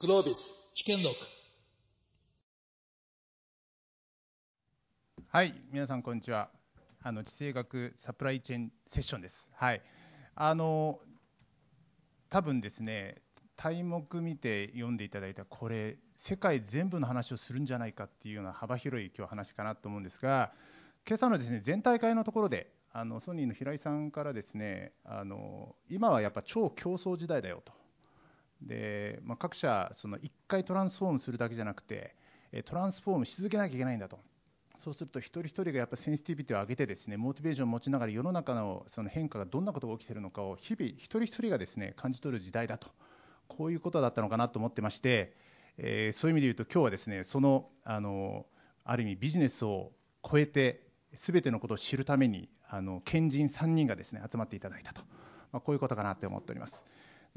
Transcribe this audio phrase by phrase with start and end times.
[0.00, 1.16] グロービス試験録
[5.28, 6.50] はい、皆さんこんにちは。
[7.02, 9.50] あの地政学サプライチェーンセッションです。
[9.56, 9.82] はい。
[10.36, 11.00] あの
[12.30, 13.22] 多分ですね、
[13.56, 20.52] 題目見て読んでいただいたこれ世界全部の話をするんじゃないかっていうような幅広い今日話かなと思うんですが、
[21.08, 22.72] 今朝のですね全体会のところで。
[22.92, 27.72] あのソニーの平井さんからですねあの今はやっぱ超競争時代だよと
[28.62, 32.14] で、まあ、各社その1回トランスフォームするだけじゃなくて
[32.64, 34.18] トランスフォームし続けなきゃいけないんだと。
[34.78, 42.88] そうすると一人一人がやっぱセンシティビティを上げてですねモチベーションを持ちながら世の中のその変化がどんなことが起きているのかを日々一人一人がですね感じ取る時代だと。
[43.48, 45.34] こういうことだったのかなと思ってまして、
[45.78, 48.46] えーそういう意味で言うと今日はですねそのあの
[48.84, 55.02] ある意味ビジネスを超えて全てのことを知るためにあの賢人3人がですね集まっていただいたと、
[55.52, 56.84] まあ、こういうことかなと思っております。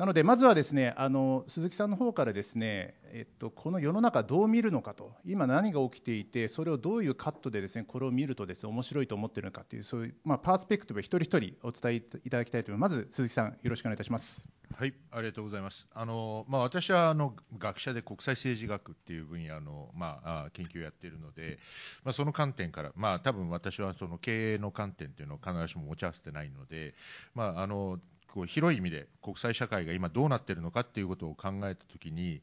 [0.02, 12.98] なので、まずはですねあの鈴木さんの方からですね、えっと、この世の中どう見るのかと、今何が起きていて、それをどういうカットでですねこれを見るとですね面白いと思っているのかという、そういう、まあ、パースペクティブを一人一人お伝えいただきたいと思います。
[12.98, 14.48] まず鈴木さん、よろしくお願いいたします。
[14.76, 15.88] はい、ありがとうございます。
[15.94, 21.60] あのまあ、私はあの学者で国際政治学っていう分野の、まあ、あ研究をやっているので、
[22.04, 26.96] まあ、その観点から、まあ、多分私はその経営の観点っていうのを必ずしも持ち合わせてないので、
[27.36, 28.00] まあ、あの
[28.34, 32.42] こう広い意味で国際社会が今どうなっているのかっていうことを考えたときに、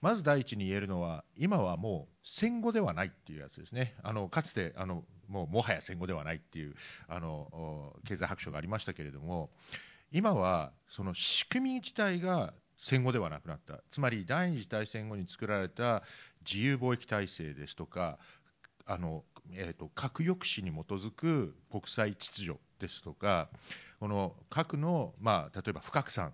[0.00, 6.74] まず第一に言えるのは、今はもう戦後ではないっていうやつですね、あのかつてあのもうもはや戦後ではないっていう
[7.08, 9.50] あの経済白書がありましたけれども、
[10.10, 16.02] 今はその仕組み自体が戦後ではなくなった、つまり第二次大戦後に作られた
[16.44, 18.18] 自由貿易体制ですとか、
[18.84, 23.48] あのえー、と核抑止に基づく国際秩序ですとか、
[24.00, 26.32] この核の、まあ、例えば不拡散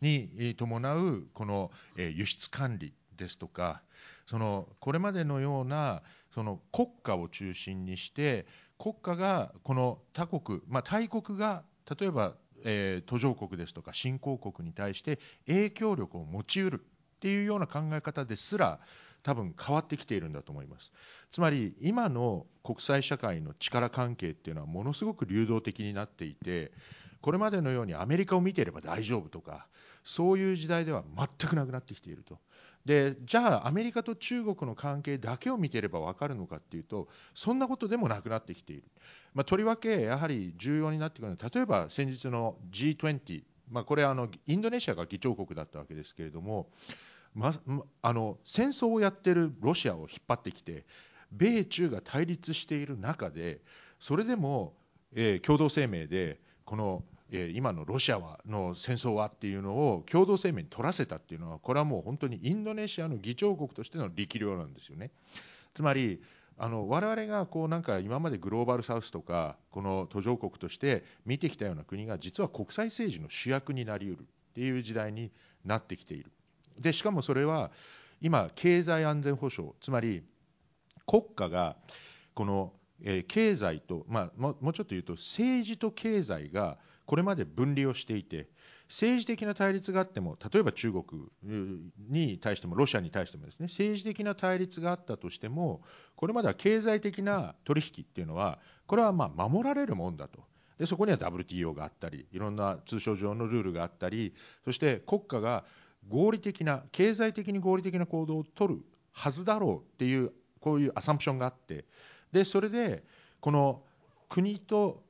[0.00, 3.82] に伴うこの、えー輸出管理ですとか、
[4.26, 6.02] そのこれまでのような
[6.34, 8.46] その国家を中心にして、
[8.78, 11.62] 国家がこの他国、まあ、大国が
[11.98, 18.80] 例えば、えー途上国ですとか新興国に対して影響力を持ちうるっていうような考え方ですら
[19.22, 20.92] 多分変わってきているんだと思います。
[21.30, 26.72] つまり今の国際社会の力関係っていうのはものすごく流動的になっていて
[27.20, 29.66] これまでのようにアメリカを見ていれば大丈夫とか
[30.04, 32.38] そういう時代では全くなくなってきていると。
[32.84, 38.82] でじゃあアメリカと中国の関係だけを見ていれば分かるのかっていうとそんなことでもなくなってきている、
[39.34, 46.70] まあ、とりわけやはり重要になってくるのは例えば先日の G20、まあ、これはあのインドネシアが議長国だったわけですけれども
[47.34, 47.54] ま
[48.02, 50.84] あの戦争をやっているロシアを引っ張ってきて
[51.30, 53.60] 米中が対立している中で
[53.98, 54.74] それでも、
[55.14, 65.10] えー共同声明でこの、えー今のロシアはの戦争はっていうのを共同声明に取らせたっていうのはこれはもう本当にインドネシアの議長国としての力量なんですよね。
[65.74, 66.20] つまり
[66.58, 75.32] あの我々がこうなんか今までグローバルサウスとかこの途上国として見てきたような国が実は国際政治の主役になりうるっていう時代に
[75.64, 76.30] なってきている。
[76.78, 77.70] でしかもそれは
[78.20, 80.22] 今経済安全保障つまり
[81.06, 81.76] 国家が
[82.34, 82.72] この、
[83.02, 88.48] え経済と、まあ、もうちょっと言うと政治と経済がこれまで分離をしていて
[88.88, 91.04] 政治的な対立があっても例えば中国
[92.08, 95.82] に対してもロシアに対してもですね政治的な対立があったとしても
[96.14, 100.40] これまでは経済的な取引っていうのはこれはま守られるもんだと。
[100.78, 104.34] でそこには WTO があったりいろんな通商上のルールがあったり
[104.64, 105.64] そして国家が
[106.08, 108.80] 合理的な経済的に合理的な行動を取る
[109.12, 111.84] はずだろうっていうこういうアサンプションがあって。
[112.32, 113.04] でそれで
[113.40, 113.82] この
[114.28, 115.02] 国と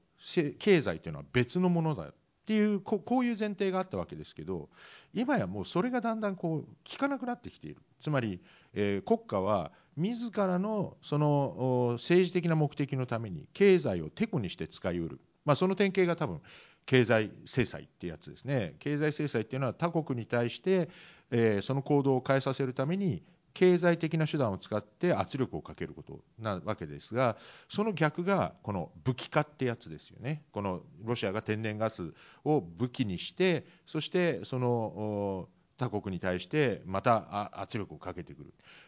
[0.58, 2.14] 経済というのは別のものだっ
[2.44, 4.68] ていうこういう前提があったわけですけど
[5.14, 7.80] 今やもうそれがだんだんこう効かなくなってきている。
[8.00, 8.40] つまり、
[8.74, 16.40] えー国家は自らのその政治的な目的のために経済をてこにして使いうる、まあ、その典型が多分
[16.86, 18.74] 経済制裁ってやつですね。
[18.78, 20.88] 経済制裁っていうのは他国に対して、
[21.30, 23.22] えーその行動を変えさせるために
[23.54, 27.36] 経済的な手段を使って圧力をかけることなわけですが
[27.68, 30.42] その逆がこの武器化ってやつですよね。
[30.52, 32.12] このロシアが天然ガス
[32.44, 38.44] を武器にしてそしてその他国に対してまた圧力をかけてく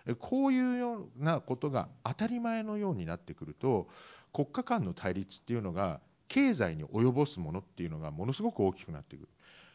[0.07, 0.17] る。
[0.17, 3.89] こういうようなことが当たり前のようになってくると
[4.33, 9.29] 国家間の対立っていうのが経済に及ぼすものっていうのがものすごく大きくなっていく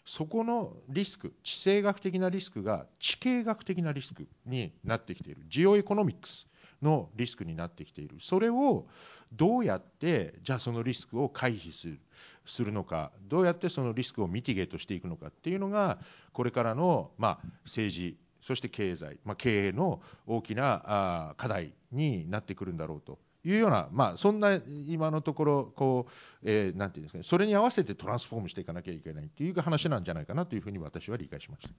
[0.09, 5.43] そこのリスク地政学的なリスクが地形学的なリスクになってきている。
[5.47, 6.47] ジオエコノミクス
[6.81, 8.15] のリスクになってきている。
[8.19, 8.87] それを
[9.31, 11.99] どうやってじゃあそのリスクを回避する
[12.43, 15.99] するのかどうやってそのリスクをミティゲートしていくのかっていうのが
[16.33, 23.19] これからの、まあ、政治そして経済、まあ、経営の大きなあ課題になってくるんだろうと。
[23.43, 26.11] いうような、まあ、そんな今のところこう、
[26.43, 31.73] えー、なんていうんですかね、それに合わせてトランスフォームしていかなきゃいけないという話なんじゃないかなというふうに私は理解しました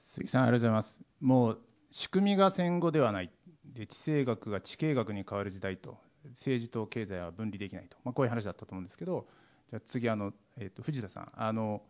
[0.00, 1.02] 鈴木さん、ありがとうございます。
[1.20, 1.58] もう
[1.90, 3.30] 仕組みが戦後ではない
[3.64, 5.98] で、地政学が地経学に変わる時代と、
[6.30, 9.26] 政治と経済は分離できないと、まあ、こういう話だったと思うんですけど、
[9.70, 11.32] じゃ次あの、えーと、藤田さん。
[11.34, 11.82] あの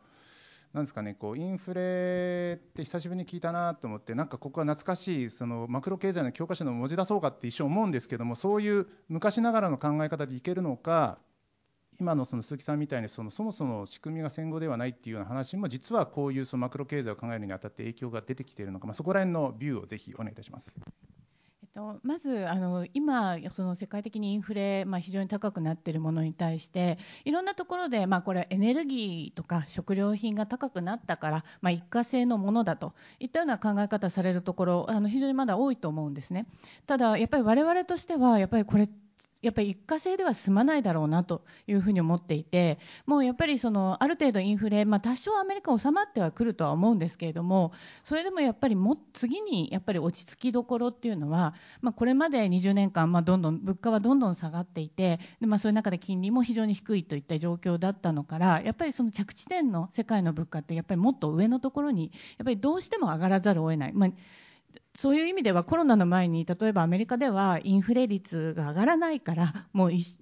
[0.72, 11.18] なんですかね、こうインフレって久しぶりに聞いたなと思って、なんかここは懐かしいそのマクロ経済の教科書の文字出そうかって一瞬思うんですけども、そういう昔ながらの考え方でいけるのか、
[12.00, 20.74] 今のその鈴木さんみたいにそのそもそも仕組みが戦後ではないっていうような話も、実はこういうそのマクロ経済を考えるにあたって影響が出てきているのか、まあ、そこら辺のビューをぜひお願いいたします。
[21.72, 36.46] とまずあの今、その世界的にインフレ、まあ、非常に高くなっているものに対していろんなところで、まあ、これエネルギーとか食料品が高くなったから、まあ、一過性のものだといったような考え方されるところあの非常にまだ多いと思うんですね。
[36.86, 38.88] ただやっぱり我々としてはやっぱりこれ
[39.42, 47.72] やっぱり一過性では済まないだろうなというふうに思っていて、もうやっぱりそのある程度インフレ、まあ、多少アメリカ収まってはくるとは思うんですけれども、
[48.04, 63.92] それでもやっぱりも次にやっぱり落ち着きどころっていうのは、まあ、これまで20年間、まあ、どんどん物価はどんどん下がっていて、でまあ、そういう中で金利も非常に低いといった状況だったのから、やっぱりその着地点の世界の物価って、やっぱりもっと上のところに、やっぱりどうしても上がらざるを得ない。
[63.92, 64.10] まあ
[64.94, 70.18] そういう意味ではコロナの前に例えばアメリカではインフレ率が上がらないからもう一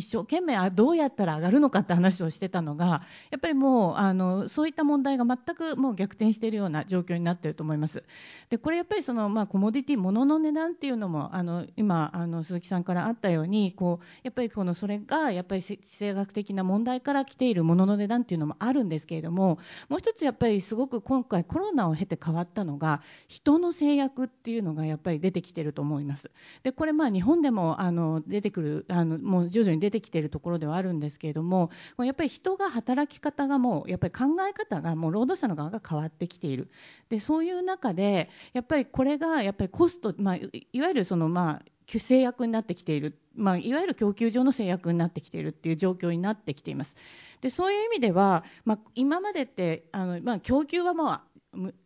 [0.00, 8.02] 生懸命どうやったら上がるのかって話をしてたのがやっぱりもうあのそういった問題が全くもう逆転しているような状況になっていると思います。
[8.48, 26.30] でこれやっぱりその、まあ、コモディティ物の値段っていうのもあの今あの鈴木さんからあったようにこうやっぱりこのそれがやっぱり地政学的な問題から来ている物の値段っていうのもあるんですけれどももう一つやっぱりすごく今回コロナを経て変わったのが人の制約っていうのがやっぱり出てきてると思います。
[26.62, 36.70] でこれまあ日本でもあの出てくるあのもう徐々に出てきているところではあるんですけれどもやっぱり人が働き方がもうやっぱり考え方がもう労働者の側が変わってきている
[37.08, 46.96] でそういう中でやっぱりこれがやっぱりコスト、まあ、いわゆるそのまあ制約になってきている、まあ、いわゆる供給上の制約になってきているっていう状況になってきています。
[47.40, 51.22] でそういう意味では、まあ、今までってあの、まあ、供給はまあ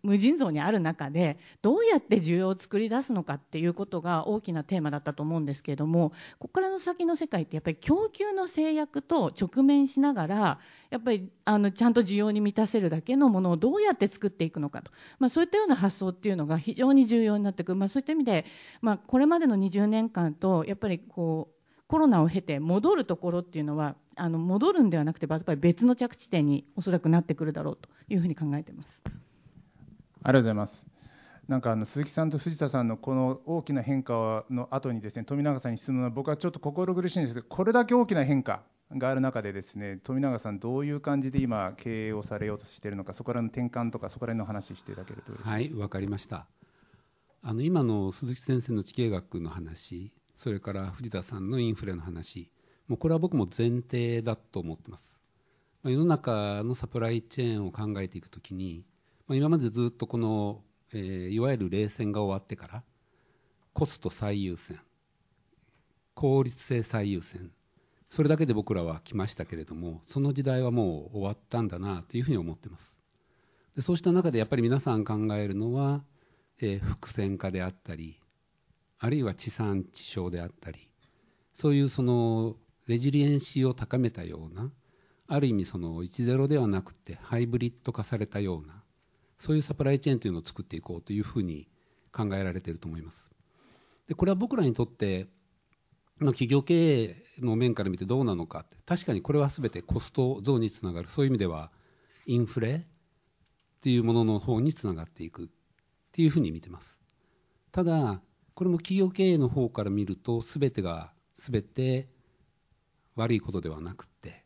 [0.03, 10.59] 無尽蔵にある中でどうやって需要を作り出すのかっていうことが大きなテーマだったと思うんですけれどもここからの先の世界ってやっぱり供給の制約と直面しながら
[10.91, 18.47] やっぱりあのちゃんと需要に満たせるだけのものをどうやって作っていくのかと、まあ、そういったような発想っていうのが非常に重要になってくる、まあ、そういった意味で、
[18.81, 29.03] まあ、これまでの20年間とやっぱりこうコロナを経て戻るところっていうのはあの戻るんではなくてやっぱり別の着地点におそらくなってくるだろうというふうに考えています。
[30.23, 30.87] ありがとうございます。
[31.49, 38.63] なんかあの鈴木さんと藤田さんのこの大きな変化の後にですね富永さんに質問は僕はちょっと心苦しいんですけどこれだけ大きな変化
[38.93, 45.75] がある中でですね富永さんどういう感じで今経営をされようとしているのかそこらの転換とかそこら辺の話していただけると嬉しいです。
[45.75, 46.47] はいわかりました。
[47.41, 52.51] あの今の鈴木先生の地形学の話それから藤田さんのインフレの話
[52.89, 55.23] もうこれは僕も前提だと思ってます。
[55.85, 58.85] 世の中のサプライチェーンを考えていくときに
[59.29, 62.83] ま今までずっとこの、えー、いわゆる冷戦が終わってから
[63.75, 64.81] コスト最優先
[66.15, 67.51] 効率性最優先
[68.09, 72.99] それだけで僕らは来ましたけれどもその時代はもう終わったんだなというふうに思ってます。
[73.77, 76.03] でそうした中でやっぱり皆さん考えるのは、
[76.61, 78.19] えー、伏線化であったり
[78.99, 80.89] あるいは地産地消であったり
[81.53, 82.57] そういうその
[82.87, 84.73] レジリエンシーを高めたような
[85.29, 88.83] ある意味その10ではなくてハイブリッド化されたような
[89.39, 91.69] そういうサプライチェーンというのを作っていこうというふうに
[92.13, 93.31] 考えられていると思います。
[94.09, 95.29] でこれは僕らにとって
[96.21, 101.71] の企業経営の面から見てどうなのかって確かにこれは全てコスト増につながるそういう意味では
[102.27, 102.85] インフレ
[103.79, 105.49] っていうものの方につながっていくっ
[106.11, 106.99] ていうふうに見てます
[107.71, 108.21] ただ
[108.55, 112.09] これも企業経営の方から見ると全てが全て
[113.15, 114.45] 悪いことではなくて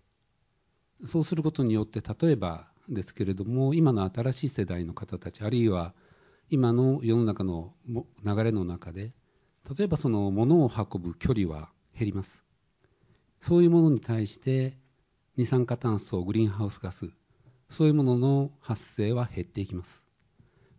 [1.07, 5.95] そうすることによって例えばですけれども今の新しい世代の方たちあるいは
[6.51, 9.13] 今の世の中の流れの中で
[9.77, 12.45] 例えばその物を運ぶ距離は減ります。
[13.41, 14.77] そういうものに対して
[15.37, 17.11] 二酸化炭素グリーンハウスガス
[17.69, 20.05] そういうものの発生は減っていきます。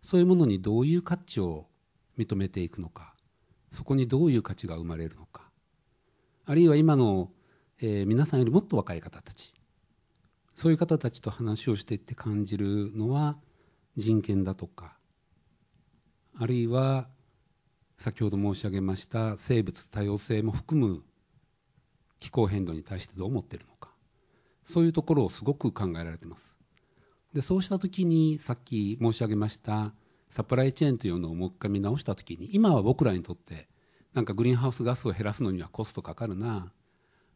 [0.04, 1.66] そういうものにどういう価値を
[2.18, 3.14] 認めていくのか
[3.72, 5.50] そこにどういう価値が生まれるのか
[6.44, 7.30] あるいは今の、
[7.80, 9.53] えー、皆さんよりもっと若い方たち
[10.54, 13.36] そういう方たちと話をしていって感じるのは
[13.96, 14.96] 人権だとか
[16.36, 17.08] あるいは
[17.96, 21.02] 先ほど申し上げました生物多様性も含む
[22.18, 23.90] 気候変動に対してどう思っているのか。
[24.64, 26.56] そういうところをすごく考えられています。
[27.34, 29.92] でそうした時にさっき申し上げました
[30.30, 33.68] サプライチェーンというのをもう一回見直した時に今は僕らにとって
[34.14, 36.72] なんかグリーンハウスガスを減らすのにはコストかかるな。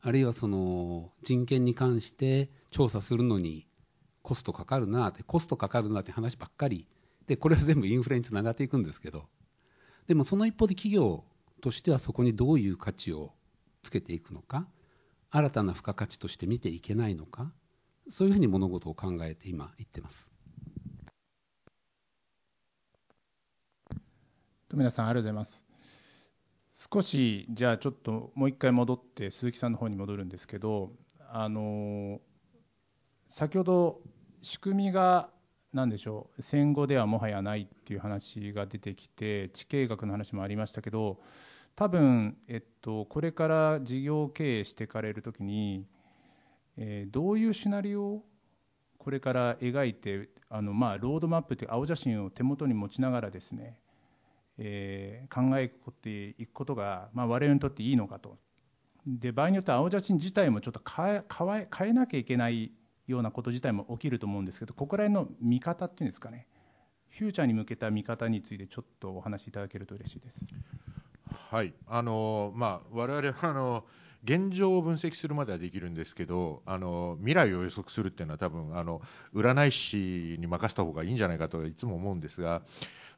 [0.00, 3.66] あるいはその人権に関して調査するのに
[4.22, 6.86] コストかかるなってコストかかるなって話ばっかり。
[7.26, 9.28] でこれは全部インフレにつながっていくんですけど。
[10.06, 11.24] でもその一方で企業
[11.60, 13.32] としてはそこにどういう価値を
[13.82, 14.66] つけていくのか
[15.30, 17.52] 新たな付加価値として見ていけないのか
[18.08, 20.30] そういうふうに物事を考えて今言ってます。
[24.68, 25.67] 富田さんありがとうございます。
[26.78, 30.92] 少しじゃあちょっともう一回戻って鈴木さんの方に戻るんですけど
[31.28, 32.20] あの
[33.28, 34.00] 先ほど
[34.42, 35.28] 仕組みが
[35.72, 41.18] 何でしょう戦後ではもはやないっていう話が出てきて地形学の話もありましたけど
[41.74, 45.84] 多分、えっと、これから事業経営していかれるときに、
[46.76, 48.24] え、どういうシナリオを
[48.98, 53.80] これから描いてあの、まあ、ロードマップという青写真を手元に持ちながらですね
[54.58, 55.68] えー、考え
[56.02, 58.36] ていくことが、まあ、我々にとっていいのかと。
[59.06, 61.24] で場合によっては青写真自体もちょっと変え
[61.74, 62.72] 変えなきゃいけない
[63.06, 66.46] ようなこと自体も起きると思うんですけどここら辺の見方っていうんですかね。
[67.08, 70.46] フューチャーに向けた見方についてちょっとお話しいただけると嬉しいです。
[71.50, 71.72] はい。
[71.86, 73.84] あのまあ、我々はあの
[74.24, 79.00] 現状を分析するまではできるんですけどあの未来を予測するっていうのは多分あの
[79.34, 82.62] 占い師に任せた方がいいんじゃないかといつも思うんですが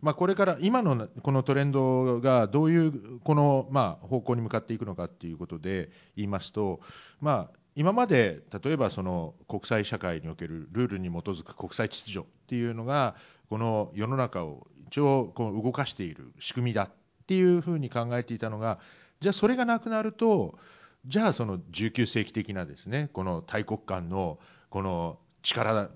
[0.02, 6.80] まあ、これから今のこのトレンドがどういうこのまあ方向に向かっていくのかということで言いますと、
[7.21, 13.14] まあ、今まで例えばその国際社会におけるルールに基づく国際秩序っていうのが
[13.49, 16.90] この世の中を一応こう動かしている仕組みだっ
[17.26, 18.78] ていうふうに考えていたのが
[19.21, 20.59] じゃあそれがなくなると
[21.07, 24.38] じゃあその19世紀的なですねこの大国間の
[24.69, 25.90] この力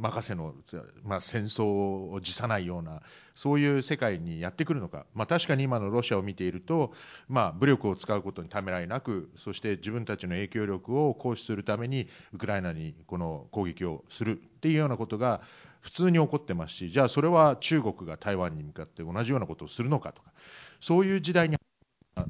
[0.00, 0.54] 任せの、
[1.02, 3.02] まあ、戦争を辞さないような
[3.34, 6.92] そういう世界にやってくるのか、まあ、確かに今のロシアを見ていると、
[7.28, 15.40] まあ、武力を使うことにためらいなくそして自分たちの影響力を行使するためにウクライナにこの攻撃をするっていうようなことが
[15.80, 20.32] 普通に起こってますしじゃあそれは中国が台湾に向かって同じようなことをするのかとか
[20.80, 21.56] そういう時代に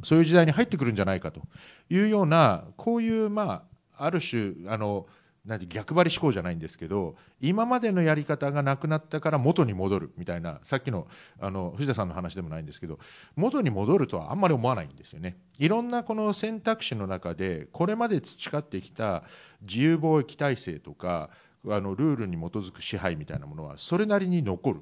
[0.04, 1.40] そういう時代に入ってくるんじゃないかと
[1.88, 3.64] いうようなこういうま
[3.96, 5.06] あある種あの
[5.48, 11.08] なんて逆張り思考じゃないんですけど今までのやり方がなくなったから元に戻るみたいなさっきの
[11.40, 12.98] あの藤田さんの話でもないんですけど
[13.34, 15.38] 元に戻るとはあんまり思わないんですよね。
[15.58, 19.24] いろんなこの選択肢の中でこれまで培ってきた
[19.62, 21.30] 自由貿易体制とか
[21.66, 24.80] あのルールに基づく支配みたいなものはそれなりに残る。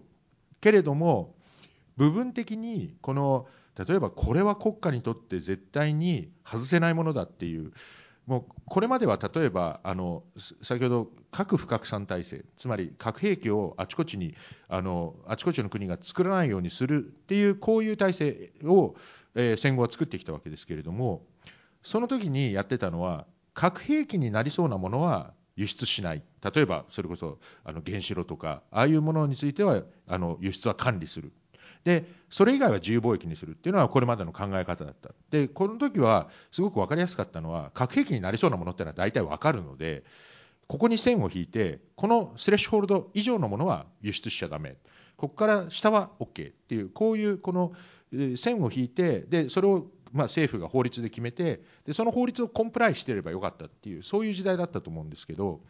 [0.61, 1.37] けれども
[1.97, 3.47] 部分的にこの
[3.87, 7.73] 例えばこれは国家にとって絶対に外せないものだっていう
[8.27, 10.25] もうこれまでは例えばあの
[10.61, 14.35] 先ほど核不拡散体制つまり核兵器をあちこちに
[14.69, 18.97] あのあちこちの国が作らないようにするっていうこういう体制を、
[19.37, 21.23] えー、戦後は作ってきたわけですけれども
[21.83, 26.23] その時にやってたのは核兵器になりそうなものは輸出しない。
[26.43, 31.33] 例えばそれこそあの原子炉とかああいうものについてはあの輸出は管理する。
[31.87, 35.11] でそれ以外は自由貿易にするっていうのはこれまでの考え方だった。
[35.31, 40.03] でこの時はすごく分かりやすかったのは核兵器になりそうなものっていうのは大体分かるので
[40.67, 44.71] ここに線を引いてこのスレッシュホールド以上のものは輸出しちゃだめ
[45.17, 47.73] ここから下は OK っていうこういうこの
[48.37, 55.61] 線を引いてでそれをまあ政府が法律で決めてでその法律をコンプライしてればよかったっていうそういう時代だったと思うんですけど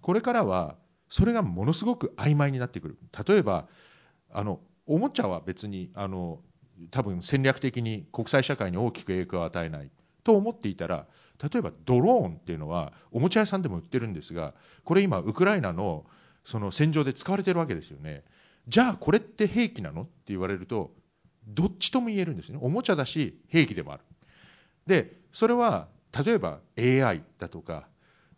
[0.00, 0.76] これからは
[1.10, 2.96] それがものすごく曖昧になってくる。
[3.28, 3.68] 例えば
[4.32, 5.90] あのおもちゃは別に。
[5.94, 6.40] あの
[6.90, 9.90] 多分戦略的に国際社会に大きく影響を与えない。
[10.24, 11.06] と思っていたら
[11.42, 16.04] 例えばドローンっていうのはおもちゃ屋さんでも売ってるんですがこれ今ウクライナの
[16.44, 18.24] その戦場で使われてるわけですよね。
[18.68, 20.02] じゃあこれって兵器なの？
[20.02, 20.92] って言われると
[21.46, 22.58] どっちとも言えるんですね。
[22.60, 24.02] おもちゃだし兵器でもある。
[24.86, 25.88] でそれは
[26.24, 27.88] 例えば AI だとか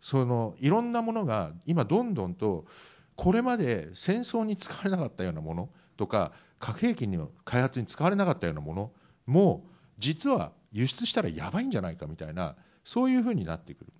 [0.01, 2.67] そのいろんなものが今どんどんと
[3.15, 5.69] これまで戦争に使われなかったようなもの
[6.03, 8.91] とか核兵器の開発に使われなかったようなもの
[9.25, 9.65] も
[9.99, 13.93] 実は輸出したらやばいんじゃないかみたいなそういうふうになってくる。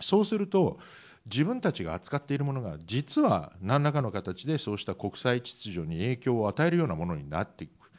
[0.00, 0.80] そうすると
[1.26, 7.92] 自分たちが扱っているものが実は何らかの形でそうした国際秩序に影響を与えるようなものになっていく。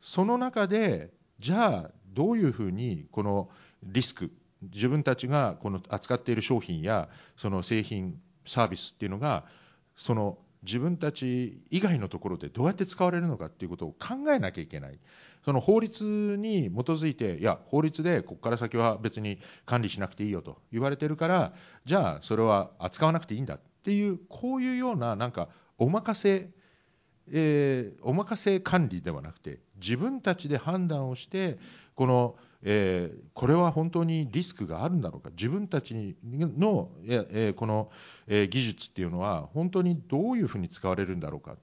[0.00, 3.50] その中でじゃあどういうふうにこの
[3.82, 4.30] リスク
[4.62, 9.46] 自分たちがこの扱っている商品やその製品サービスっていうのが
[9.96, 14.98] その自分たち以外のところでどうやって使われるのかっていうことを考えなきゃいけない。
[15.44, 21.52] その法律に基づいていや法律でここから先は別に管理しなくていいよと言われてるから
[21.84, 25.48] じゃあそれは扱わなくていいんだっていうこういうようななんか
[25.78, 26.50] お任せ
[27.32, 31.58] えー、お任せ管理ではなくて自分たちで判断をして
[31.94, 35.30] このえー、これは本当にリスクがあるんだろうか。
[35.30, 37.90] 自分たちの、えー、この、
[38.26, 41.56] えー、技術っていうのは本当にどういうふうに使われるんだろうか。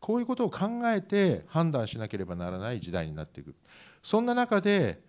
[0.00, 3.54] こういうことを考えて判断しなければならない時代になっていく。
[4.02, 5.00] そんな中で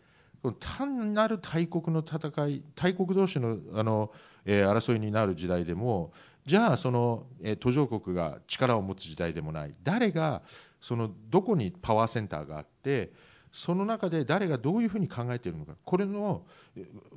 [0.60, 4.12] 単なる大国の戦い大国同士のあの、
[4.46, 6.12] え争いになる時代でも
[6.46, 9.74] じゃあその、え途上国が力を持つ時代でもない。
[9.84, 10.42] 誰が
[10.82, 13.14] そのどこにパワーセンターがあって
[13.54, 15.76] その中で誰がどういうふうに考えているのか。
[15.86, 16.46] これの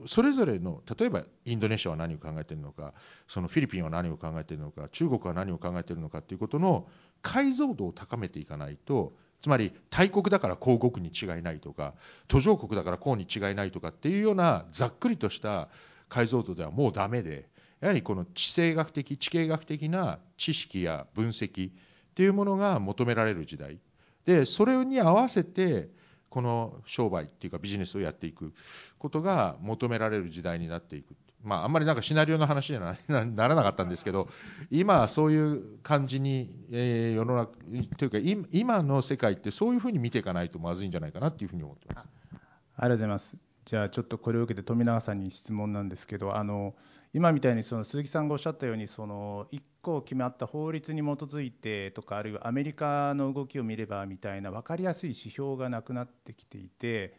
[0.06, 2.92] それぞれの例えばインドネシアは何を考えているのか。
[3.26, 4.88] そのフィリピンは何を考えているのか。
[4.90, 6.86] 中国は何を考えているのかということの
[7.22, 11.94] 解像度を高めていかないとつまり大国だからこう動くに違いないとか
[12.28, 15.68] 途上国だからこうに違いないとかっていうようなざっくりとした
[16.08, 17.48] 解像度ではもうダメで
[17.80, 21.72] やはりこの地政学的地形学的な知識や分析っ
[22.14, 23.78] ていうものが求められる時代
[24.24, 25.88] でそれに合わせて
[26.28, 28.52] この商売っていうかビジネスをやっていく
[28.98, 31.14] ことが求められる時代になっていく。
[31.42, 34.28] まあ、あんまりなんかシナリオの話にはならなかったんですけど、
[34.68, 37.52] 今、そういう感じに、えー、世の中
[37.96, 38.18] というか、
[38.50, 42.08] 今の世界ってそういうふうに見ていかないとまずいんじゃないかなというふうに思ってます。
[42.34, 42.40] あり
[42.80, 43.36] がとうございます。
[43.66, 46.76] じゃあちょっとこれを受けて富永さんに質問なんですけどあの
[47.16, 57.14] 今みたいにその鈴木さんがおっしゃったようにその1個決まった法律に基づいてとかあるいはアメリカの動きを見ればみたいな分かりやすい指標がなくなってきていて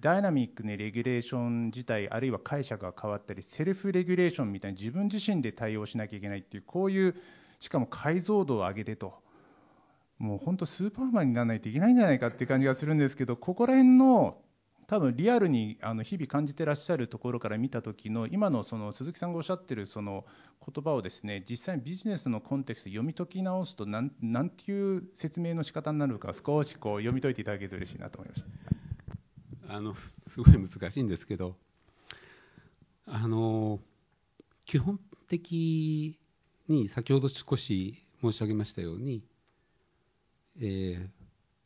[0.00, 7.14] ダイナミックにレギュレーション自体あるいは解釈が変わったりセルフレギュレーションみたいに自分自身で対応しなきゃいけないっていうこういう
[7.60, 9.20] しかも解像度を上げてと。
[10.16, 14.38] もう本当スーパーマンにならないといけないんじゃないかっていう感じがするんですけどここら辺の
[14.92, 20.26] 多分リアルにあの日々感じてらっしゃるところから見た時の今のその鈴木さんがおっしゃってるその
[20.60, 28.44] 言葉をですね実際にビジネスのコンテクスト読み解き直すと何何ていう説明の仕方になるのか少しこう読み解いていただけると嬉しいなと思いまし
[29.66, 29.74] た。
[29.74, 29.94] あの
[30.26, 31.56] すごい難しいんですけど
[33.06, 33.80] あの
[34.66, 36.18] 基本的
[36.68, 39.24] に先ほど少し申し上げましたように、
[40.60, 41.21] えー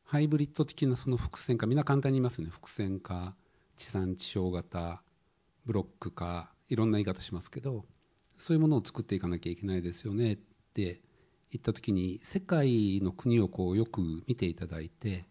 [0.08, 3.34] ハイブリッド的なその伏線化みんな簡単に言いますよね伏線化
[3.74, 5.02] 地産地消型
[5.66, 7.84] ブロック化いろんな言い方しますけど
[8.38, 10.36] そういうものを作っていかなきゃいけないですよねっ
[10.74, 11.00] て
[11.50, 15.26] 言った時に世界の国をこうよく見ていただいて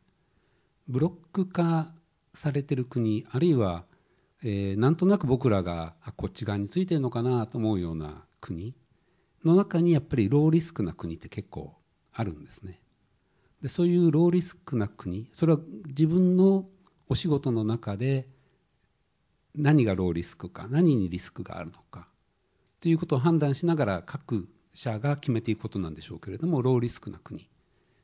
[0.90, 1.94] ブロック化
[2.34, 3.86] されてる国あるいは、
[4.44, 8.76] えー、なんとなく僕らがあこっち側についてるのかなと思うような国
[9.46, 11.74] の中にやっぱりローリスクな国って結構
[12.12, 12.82] あるんですね。
[13.62, 16.66] でそういうローリスクな国それは自分の
[17.08, 18.28] お仕事の中で
[19.56, 22.08] 何がローリスクか何にリスクがあるのか
[22.82, 27.50] ということを判断しながら各社が決めていくことなんでしょうけれどもローリスクな国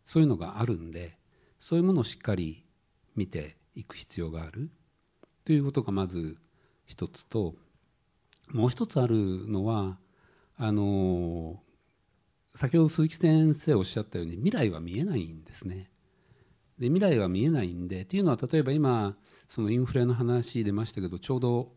[0.06, 1.18] そういうのがあるんで
[1.60, 2.66] そういうものをしっかり
[3.16, 4.72] 見ていく必要がある
[5.46, 6.38] ということがまず
[6.86, 7.56] 一つと
[8.52, 9.98] もう一つあるのは
[10.58, 11.62] あの
[12.56, 15.90] 先ほど鈴木先生おっしゃったように未来は見えないんですね。
[16.82, 19.16] で未来は見えないんでというのは例えば今
[19.48, 21.72] そのインフレの話出ましたけどちょうど、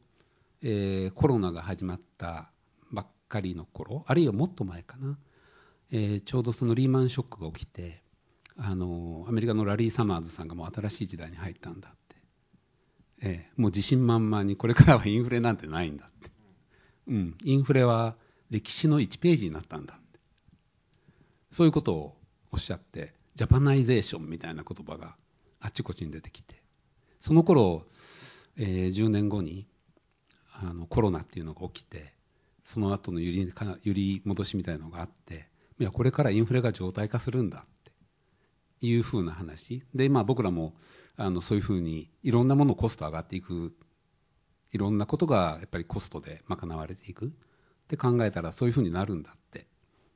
[0.62, 2.50] えー、コロナが始まった
[2.90, 5.18] ばっかりの頃あるいはもっと前かな、
[5.92, 8.02] えー、ちょうどそのリーマンショックが起きて
[8.56, 12.16] あのアメリカのラリー・サマーズさんがもう新しい時代に入ったんだって、
[13.20, 16.30] えー、もう自信満々にこれからはインフレなんてないんだって、
[17.08, 18.16] うん、インフレは
[18.48, 19.98] 歴史の1ページになったんだ
[21.54, 22.16] そういうことを
[22.50, 25.14] おっしゃってジャパナイゼーションみたいな言葉が
[25.60, 26.60] あっちこっちに出てきて
[27.20, 27.86] その頃、
[28.56, 29.68] えー、10年後に
[30.52, 32.12] あのコロナっていうのが起きて
[32.64, 33.52] その後の揺り
[33.84, 35.46] 揺り戻しみたいなのがあって
[35.78, 37.68] いやこれからインフレが常態化するんだっ
[38.80, 39.84] ていうふうな話。
[39.94, 40.74] で、まあ、僕らも
[41.16, 43.76] あのそういうふうにいろんなものコスト上がっていく
[44.72, 47.26] いろんなことがやっぱりコストで賄われていく。
[47.26, 49.68] って考えたらそういうふうになるんだって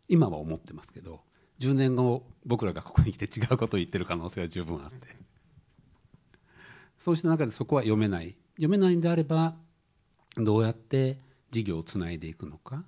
[0.08, 1.20] 今は思ってますけど
[1.60, 5.08] 10年後僕らがここに来て違うことを言ってる可能性は十分あって。
[6.98, 8.36] そうした中でそこは読めない。
[8.56, 9.54] 読めないんであれば
[10.36, 11.18] どうやって
[11.50, 12.84] 事業をつないでいくのか。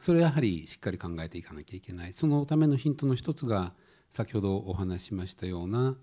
[0.00, 2.12] それはやはりしっかり考えていかなきゃいけない。
[2.12, 3.74] そのためのヒントの一つが
[4.10, 5.96] 先ほどお話ししましたような、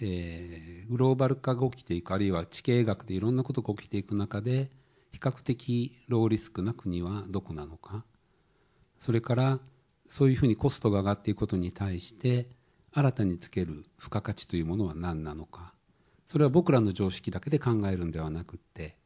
[0.00, 4.70] えー、グローバル化が起きていくあるいは地形学でいろんなことが起きていく中で
[5.12, 8.04] 比較的ローリスクな国はどこなのか。
[8.98, 9.60] それから
[10.08, 12.48] そういうふうにコストが上がっていくことに対して
[12.92, 15.74] 新たにつける付加価値というものは何なのか。
[16.26, 18.96] それは僕らの常識だけで考えるんではなくって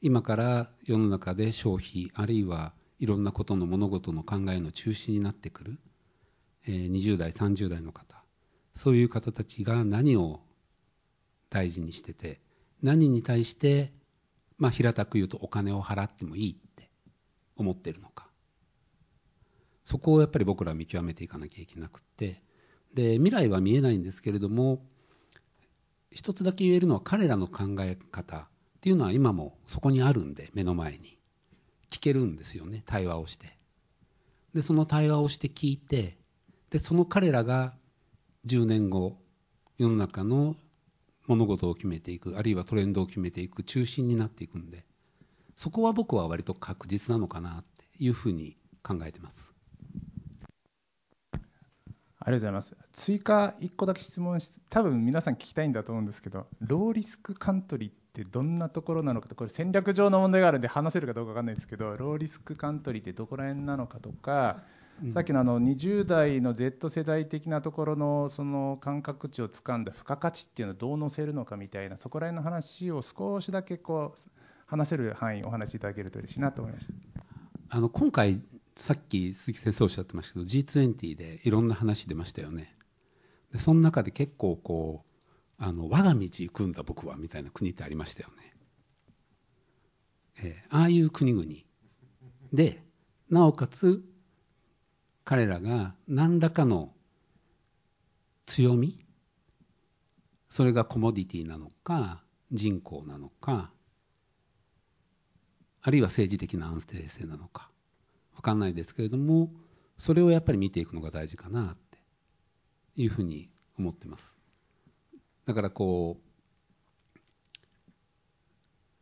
[0.00, 5.78] 今から世の中で消費あるいはいろんなことの物事の考えの中心になってくる、
[6.66, 8.24] 20代30代の方。
[8.74, 10.40] そういう方たちが何を
[11.50, 12.40] 大事にしてて
[12.82, 13.92] 何に対して
[14.58, 16.90] まあ平たく言うとお金を払ってもいいって
[17.56, 18.25] 思ってるのか。
[19.86, 22.42] そこをやっぱり僕らは見極めていかなきゃいけなくて
[22.92, 24.84] で未来は見えないんですけれども
[26.10, 28.48] 一つだけ言えるのは彼らの考え方っ
[28.82, 31.16] ていうのは今もそこにあるんで目の前に。
[31.90, 33.56] 聞けるんですよね対話をして。
[34.54, 36.16] でその対話をして聞いて
[36.70, 37.74] でその彼らが
[38.46, 39.18] 10年後
[39.78, 40.56] 世の中の
[41.26, 44.84] 物事を決めていくあるいはトレンドを決めていく中心になっていくんで
[45.56, 49.55] そこは僕は割と確実なのかなっていうふうに考えてます。
[52.30, 52.76] りがとうございます。
[52.92, 64.62] 追加1個だけ質問し、多分皆さん聞きたいんだと思うんですけど、ローリスクカントリーってどんなところなのかと、これ戦略上の問題があるんで話せるかどうかわかんないですけど、ローリスクカントリーってどこら辺なのかとか、
[65.04, 74.30] うん、さっきのあの20代の Z 世代的なところのその感覚値をつかんだ付加価値っていうのをどう載せるのかみたいな、そこら辺の話を少しだけこう
[74.66, 76.92] 話せる範囲お話しいただけると嬉しいなと思いました。
[77.68, 78.40] あの今回
[78.76, 82.76] さっき鈴木先生おっしゃってましたけど G20 でいろんな話出ましたよね。
[83.52, 85.12] でその中で結構こう
[85.58, 88.54] あの我が道行くんだ僕はみたいな国ってありましたよね、
[90.42, 91.46] えー、ああいう国々。
[92.52, 92.82] で
[93.30, 94.04] なおかつ
[95.24, 96.92] 彼らが何らかの
[98.44, 99.04] 強み
[100.48, 103.72] それがコモディティなのか人口なのか
[105.82, 107.70] あるいは政治的な安定性なのか。
[108.36, 109.50] 分かんないですけれども
[109.98, 111.98] それをやっぱり見ていくのが大事かなって
[113.02, 114.36] いうふうに思ってます。
[115.46, 117.18] だからこう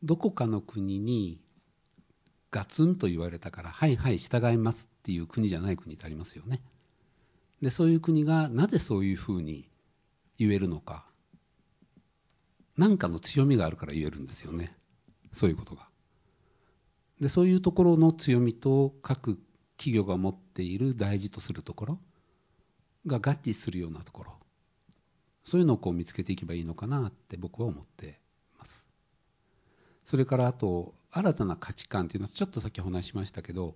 [0.02, 1.40] どこかの国に
[2.50, 6.60] ガツンと言われたからはいはい従いますっていう国じゃない国ってありますよね。
[7.62, 9.68] でそういう国がなぜそういうふうに
[10.38, 11.06] 言えるのか
[12.76, 14.76] 何かの強みがあるから言えるんですよね。
[15.32, 15.88] そういうことが。
[17.20, 19.38] でそういうところの強みと各
[19.76, 22.00] 企業が持っている大事とするところ
[23.06, 24.32] が合致するようなところ。
[25.44, 28.18] そういうのをこう見つけていけばいいのかなって僕は思って
[28.58, 28.86] ます。
[30.02, 33.74] それからあと新たな価値観っていうのはちょっとさっきお話しましたけど、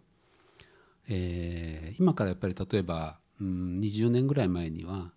[1.08, 5.12] えー、今からやっぱり例えば、うん、20年ぐらい前には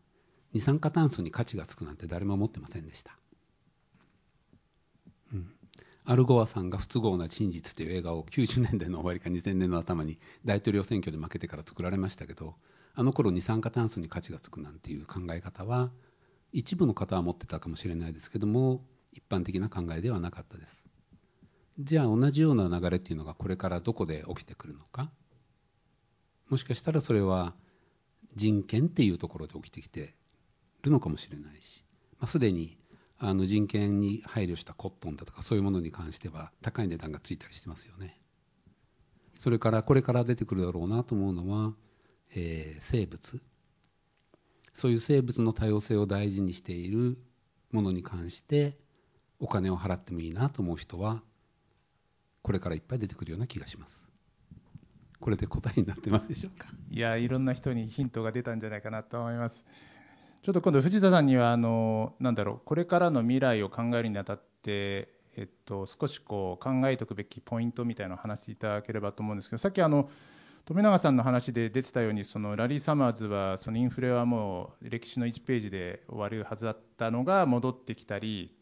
[0.54, 3.18] 二酸化炭素に価値がつくなんて誰も思ってませんでした、
[5.34, 5.52] うん、
[6.04, 12.56] アルゴアさんが不都合な真実という映画を90年代の終わりか2000年の頭に大統領選挙で負けてから作られましたけど
[12.96, 15.92] あの頃二酸化炭素に価値がつくなんていう考え方は
[16.52, 18.84] 一部の方は持ってたかもしれないですけども
[19.14, 20.84] 一般的な考えではなかったです。
[21.80, 25.10] じゃあ同じような流れっていうのがこれからどこで起きてくるのか？
[26.50, 27.54] もしかしたらそれは
[28.36, 30.14] 人権っていうところで起きてきて
[30.82, 31.86] るのかもしれないし、
[32.20, 32.78] まあ、すでに
[33.24, 38.20] あの人権に配慮したコットンだとかそういうものに関しては高い値段がついたりしてますよね。
[39.38, 41.74] それからこれから出てくるだろうなと思うのは、
[42.34, 43.40] えー、生物
[44.74, 47.20] そういう生物の多様性を大事にしている
[47.72, 48.76] ものに関して
[49.40, 51.22] お金を払ってもいいなと思う人は
[52.42, 54.04] これからいっぱい出てくるような気がします。
[55.20, 56.70] これで答えになってますでしょうか？
[56.90, 59.64] いやいろんな人にヒントが出たんじゃないかなと思います。
[60.44, 70.10] ちょっと今度藤田さんにはあのなんだろうこれからの未来を考えるにあたって、えっと、少しこう考えておくべきポイントみたいなのを話していただければと思うんですけどさっきあの
[70.66, 78.56] 富永さんの話で出てたようにそのラリー・サマーズはそのインフレはもう歴史の1ページで終わるはずだったのが戻ってきたり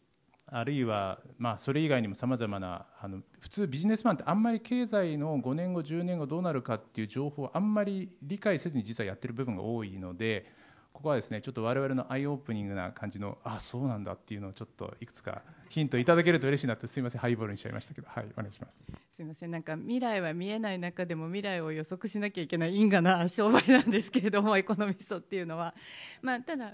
[0.44, 10.46] あるいはまあそれ以外にもさまざまなあの普通ビジネスマンってあんまり経済の5年後10年後どうなるかっていう情報をあんまり理解せずに実はやってる部分が多いので
[10.92, 18.08] ここはですねちょっと我々のアイオープニングな感じのあそうなんだっていうのをちょっといくつかヒントいただけると嬉しいなってすみませんハイボールにしちゃいましたけど。
[18.08, 18.84] はいお願いします。
[19.20, 25.74] すみませんなんか未来は見えない中でも未来を予測しなきゃいけない因果な商売なんですけれども エコノミストっていうのは
[26.22, 26.72] まあただ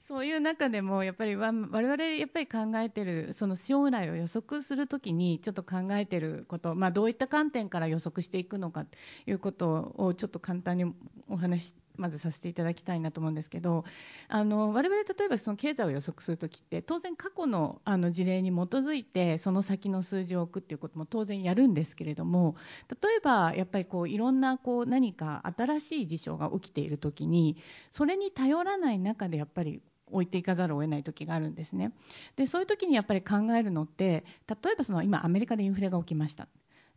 [0.00, 8.98] そういう中でもやっぱり我々やっぱり考えてるその将来を予測するときにちょっと考えてることまあどういった観点から予測していくのかと
[9.30, 10.92] いうことをちょっと簡単に
[11.28, 13.84] お話しまずさせていただきたいなと思うんですけど
[14.28, 22.56] あの我々例えばその経済を予測するときって当然過去のあの事例に基づいてその先の数字を置くっていうことも当然やるんですけれども
[23.02, 27.56] 例えばやっぱりこういろんなこう何か新しい事象が起きているときに
[27.90, 31.92] それに頼らない中でやっぱり置いていかざるを得ない時があるんですね。
[32.36, 36.48] でそういう時にやっぱり考えるのって例えばその今アメリカでインフレが起きました。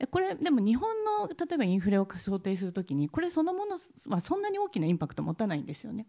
[0.09, 6.07] これでも日本の例えばインフレを想定するときにこれそのものはそんなに大きなインパクトを持たないんですよね。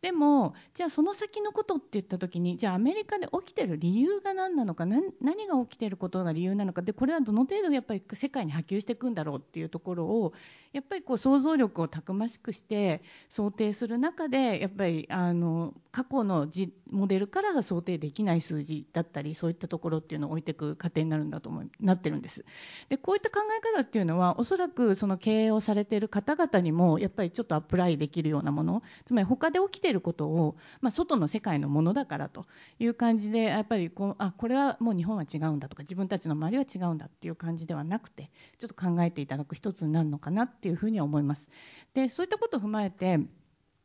[0.00, 10.32] でもじゃあその先のことって言った時にじゃあアメリカで起きてる理由が何なのか何が起きてることが理由なのかでこれはどの程度やっぱり世界に波及していくんだろうっていうところを
[10.72, 16.46] やっぱりこう想像力をたくましくして想定する中でやっぱりあの過去の
[16.90, 22.44] モデルから想定できない数字だったりそういったところっていうのを置いていく過程になるんだと思いなってるんです。
[22.88, 32.46] でこういった考え方っていうのはおそらくその経営をされている方々にもやっぱりちょっとアプライできるようなものつまり他で起きていることを、まあ、外の世界のものだからと
[32.78, 41.48] いう感じでやっぱりこうあこれはもう日本は違うんだとか自分たちの周りは違うんだっていう感じではなくてちょっと考えていただく一つになるのかなっていうふうには思います。
[41.94, 43.20] でそういったことを踏まえて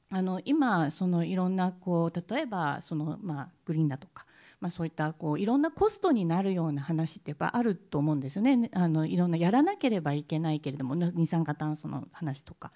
[0.10, 4.28] あの今そのいろんなこう例えばその、まあ、グリーンだとか
[4.64, 8.72] まあ、そういったこういろんなコストになるような話ってやっぱあると思うんですよね。
[8.72, 12.72] あのいろんなやらなければいけないけれども二酸化炭素の話とか。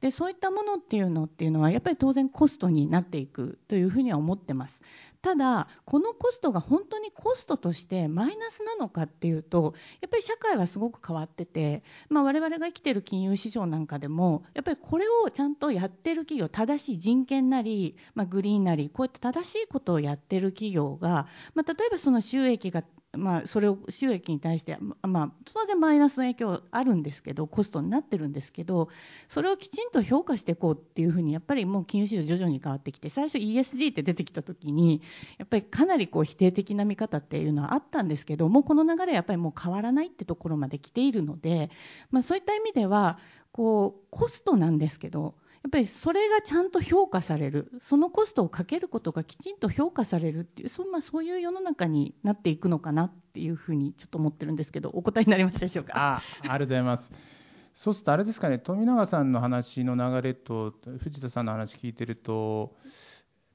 [0.00, 4.80] でそういったものっていうのっていうのはやっぱり当然コストになっていくというふうには思ってます。
[5.20, 22.84] ただこのコストが本当にコストとしてマイナスなのかっていうとやっぱり社会はすごく変わってて、まあ、我々が生きてる金融市場なんかでもやっぱりこれをちゃんとやってる企業正しい人権なり、まあ、グリーンなりこうやって正しいことをやってる企業が、まあ、例えばその収益が
[23.16, 28.88] まあ、それを収益に対して、まあ、当然マイナスの影響あるんですけどコストになってるんですけど
[29.28, 35.02] それをきちんと評価していこうっていうふうにやっぱりもう金融市場徐々に変わってきて最初 ESG って出てきた時に
[35.38, 41.70] やっぱりかなりこう否定的な見方っていうのはあったんですけどもうこの流れはやっぱりもう変わらないってところまで来ているので、
[42.10, 43.18] まあ、そういった意味では
[43.52, 45.34] こうコストなんですけど
[45.66, 47.70] っぱりそれがちゃんと評価される。
[47.80, 55.92] そのコストをかけることがきちんと評価されるっていうそ,、まあ、そういう世の中になっていくのかなっていうふうにちょっと思ってるんですけどお答えになりましたでしょうか？
[55.96, 57.10] あありがとうございます。
[57.74, 62.74] そうするとあれですかね富永さんの話の流れと藤田さんの話聞いてると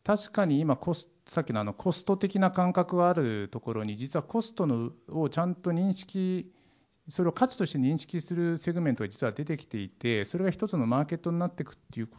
[0.03, 6.51] 確かに今コスさっきのあのコスト的な感覚があるところに実はコストのをちゃんと認識
[7.09, 12.09] それを価値として認識するセグメントが実は出てきていてそれが一つのマーケットになっていくっていう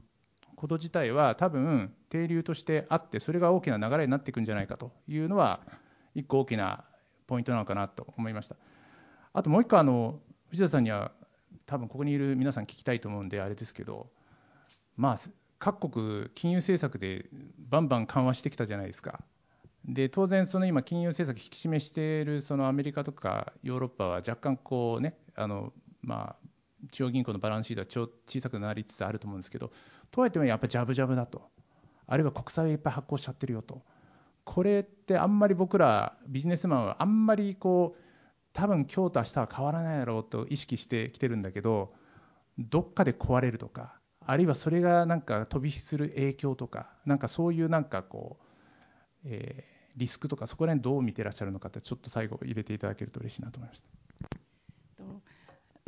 [0.57, 5.61] こと自体は多分定流としてあってそれが大きな流れになっていくんじゃないかというのは
[6.15, 6.85] 一個大きな
[7.27, 8.57] ポイントなのかなと思いました。
[9.33, 11.13] あともう一個あの藤田さんには
[11.67, 14.11] 多分ここにいる皆さん聞きたいと思うんであれですけど
[14.97, 15.19] まあ
[15.59, 17.27] 各国金融政策で
[17.71, 19.25] バンバン緩和してきたじゃないですか。
[19.85, 29.73] で当然、その今、金融政策引き締めしているそのアメリカとかヨーロッパは若干こうね、あのまあ、中央銀行のバランスシートは小さくなりつつあると思うんですけど、
[30.11, 31.51] とはいってもやっぱりジャブジャブだと、
[32.07, 33.83] あるいは国債をいっぱい発行しちゃってるよと、
[34.45, 38.03] これってあんまり僕らビジネスマンはあんまりこう、
[38.53, 41.93] 多分今日と明日は変わらないだろうと意識してきてるんだけど、
[42.59, 48.47] どっかで壊れるとか、あるいはそれがなんか飛び火する影響とか、なんかそういうなんかこう、
[49.25, 53.89] えーリスクとかそこら辺どう見てらっしゃるのかってちょっと最後入れていただけると嬉しいなと思いました。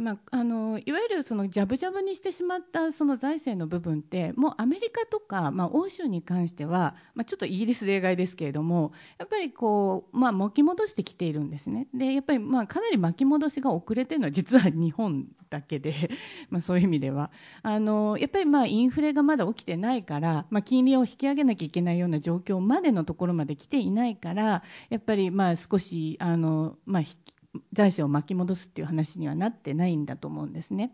[0.05, 11.89] まあ、あのいわゆるそのジャブジャブにしてしまったその財政の部分ってもうアメリカとか、まあ、欧州に関しては、まあ、ちょっとイギリス例外ですけれどもやっぱりこう、まあ、巻き戻してきているんですね。
[11.95, 16.11] でやっぱりまあかなり巻き戻しが遅れてるのは実は日本だけで、
[16.51, 17.31] まあ、そういう意味では。
[17.63, 27.34] あのやっぱりまあインフレがまだ起きてないから、まあ、金利を引き上げなきゃいけないような状況までのところまで来ていないからやっぱりまあ少しあの、まあ、引き
[27.73, 30.93] 財政を巻き戻すっていう話にはなってないんだと思うんですね。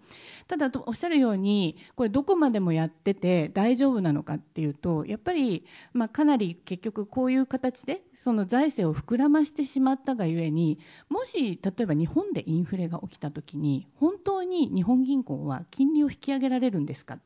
[0.49, 17.19] ただおっしゃるようにこれどこまでもやってて大丈夫なのかっていうとやっぱり、まあ、かなり結局こういう形でその財政を膨らましてしまったがゆえにもし例えば日本でインフレが起きた時に本当に日本銀行は金利を引き上げられるんですか？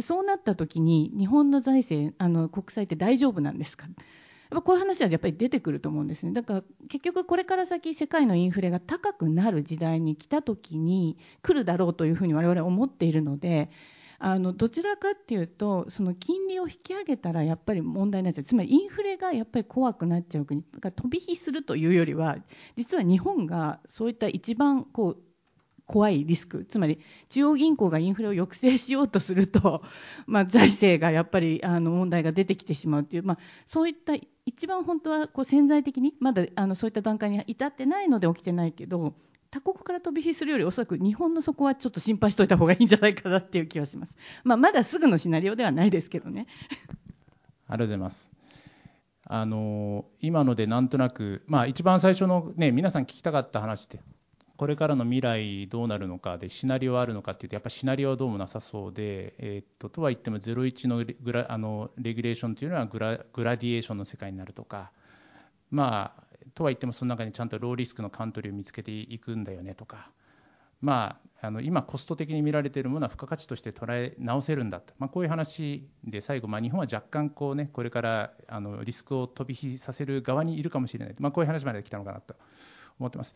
[0.00, 3.86] そうなった時に日本の財政あの国債って大丈夫なんですか？
[4.56, 6.32] ぱこういう話はやっぱり出てくると思うんですね。
[6.32, 13.70] だから結局これから先世界のインフレが高くなる時代に来た時に来るだろうというふうに我々は思っているので。
[14.18, 22.38] あのどちらかっていうとその金利を引き上げたらやっぱり問題ないですつまりインフレがやっぱり怖くなっちゃう国が飛び火するというよりは
[22.76, 25.25] 実は日本がそういった一番こう
[25.86, 29.82] 怖いリスク、つまり中央銀行がインフレを抑制しようとすると、
[30.26, 39.14] まあ、財政がやっぱりあの問題が出てきてしまうという、まあ、そういった一番本当はこう潜在的にまだあのそういった段階に至ってないので起きてないけど
[39.50, 44.16] 他国から飛び火するよりおそらく日本のそこはちょっと心配しておいた方がいいんじゃないかなっていう気はします。
[44.44, 46.46] まあ、まだすぐのシナリオではないですけどね。
[47.68, 48.30] ありがとうございます。
[49.28, 54.00] あの今のでなんとなく、まあ、一番最初の、ね、皆さん聞きたかった話って
[54.56, 64.92] これからの未来どうなるのかでシナリオはあるのかっていうとやっぱシナリオはどうもなさそうで、えー、っととは言っても01のグラあのレギュレーションというのはグラグラディエーションの世界になるとか、
[65.70, 66.22] まあ、
[66.54, 70.10] とは言ってもその中にちゃんとローリスクのカントリーを見つけていくんだよねとか、
[70.80, 82.36] まあ、あの今コスト的に見られているものは付加価値として捉え直せるんだと、まあ、こういう話で最後、まあ、日本は若干こう、ね、これからあのリスクを飛び火させる側にいるかもしれない、まあ、こういう話まで来たのかなと
[82.98, 83.34] 思ってます。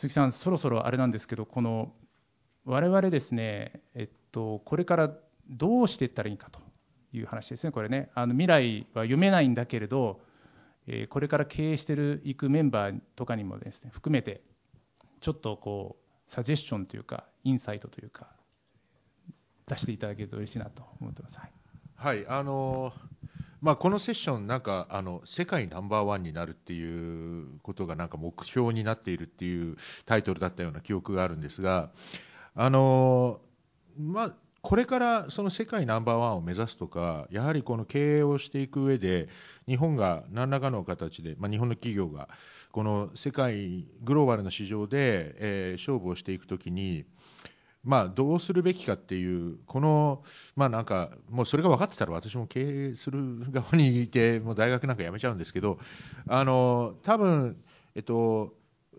[0.00, 1.92] 鈴木さん、そろそろあれなんですけど、この
[2.64, 5.14] 我々ですね、えっと、これから
[5.50, 6.58] どうしていったらいいかと
[7.12, 10.22] いう話ですね、これね、あの未来は読めないんだけれど、
[10.86, 14.40] えー、これから経営してるいくメンバーとかにもですね含めて、
[15.20, 18.30] ちょっとこうサジェッションというかインサイトというか
[19.66, 21.38] 出していただけると嬉しいなと思ってます。
[21.38, 21.52] はい、
[21.94, 22.94] はい、あの
[23.60, 31.90] まあ、このセッション、なんかあの世界ナンバーワンになるっていうことがなんか目標になっているっていうタイトルだったような記憶があるんですが、
[32.54, 33.40] あの
[33.98, 39.28] まあ、これからその世界ナンバーワンを目指すとか、やはりこの経営をしていく上で、
[39.66, 42.28] 日本が何らかの形で、まあ、日本の企業が
[42.72, 47.04] この世界グローバルな市場で、えー、勝負をしていくときに、
[47.82, 50.22] まあ、どうするべきかっていうこの
[50.54, 55.78] まあなんかもうそれが分かってたら私も経営する側にいてもう大学なんか辞めちゃうんですけど
[56.28, 57.56] あの多分
[57.94, 58.54] えっと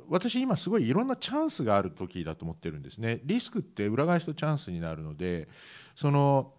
[0.09, 3.21] 私今すごいいろんなチャンスがある時だと思ってるんですね。
[3.23, 5.47] リスクって裏返すとチャンスになるので
[5.95, 6.53] その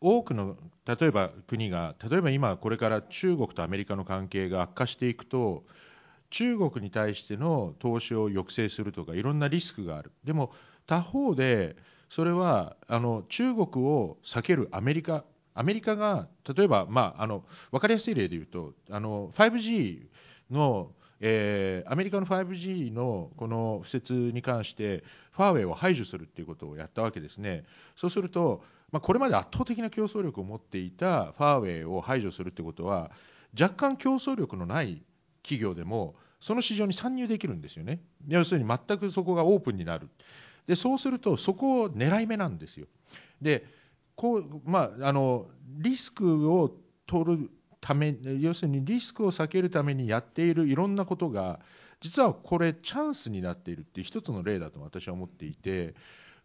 [0.00, 5.64] 多くの例えば国が例えば今これから中国とアメリカの関係が悪化していくと
[6.30, 10.12] 中国に対しての投資を抑制するとかいろんなリスクがある。
[10.24, 10.52] でも
[10.88, 11.76] 他方で
[12.08, 15.24] それはあの中国を避けるアメリカ
[15.54, 20.06] アメリカが例えば、まあ、あの分かりやすい例で言うとあの 5G
[20.50, 27.64] の、えー、アメリカの 5G のこの敷設に関してファーウェイを排除するっていうことをやったわけですね
[27.96, 33.10] そうすると、まあ、これまで圧倒的な競争力を持っていたファーウェイを排除するってことは
[33.58, 35.02] 若干競争力のない
[35.42, 38.00] 企業でもその市場に参入できるんですよね。
[38.28, 40.08] 要するに全くそこがオープンになる。
[40.68, 42.86] でそうするとそこを狙い目なんですよ。
[43.42, 43.66] で
[44.14, 46.76] こうまあ、あのリスクを
[47.06, 47.50] 取る
[47.80, 51.60] ため要するにリスクを避けるためにやっているいろんなことが
[52.00, 55.94] 実はこれチャンスになっているっていう一つの例だと私は思っていて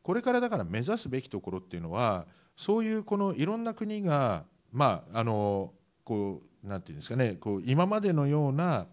[0.03, 8.85] これからだから目指すべきところっていうのはそういうこのいろんな国がまああのこうなんていうんですかねこう今までのような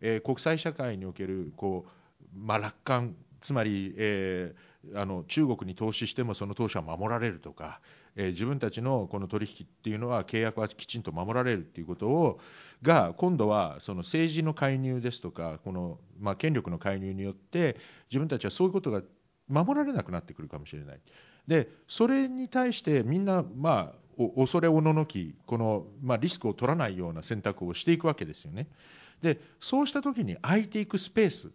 [0.00, 7.80] えー、国際社会におけるこう、まあ、楽観つまり、えー、あの中国に投資してもその投資は守られるとか、
[8.16, 12.40] えー、自分たちのこの取引っていうのは契約はきちんと守られるっていうことを
[12.82, 17.76] が今度はその政治の介入ですとかこの、まあ、権力の介入によって
[18.10, 19.02] 自分たちはそういうことが
[19.48, 21.00] 守られなくなってくるかもしれない。
[21.46, 28.68] でそれに対してみんな、まあ、恐れおののきこの、まあ、リスクを取らないような選択をしていくわけですよね。
[29.22, 31.50] でそうした時に空いていくスペース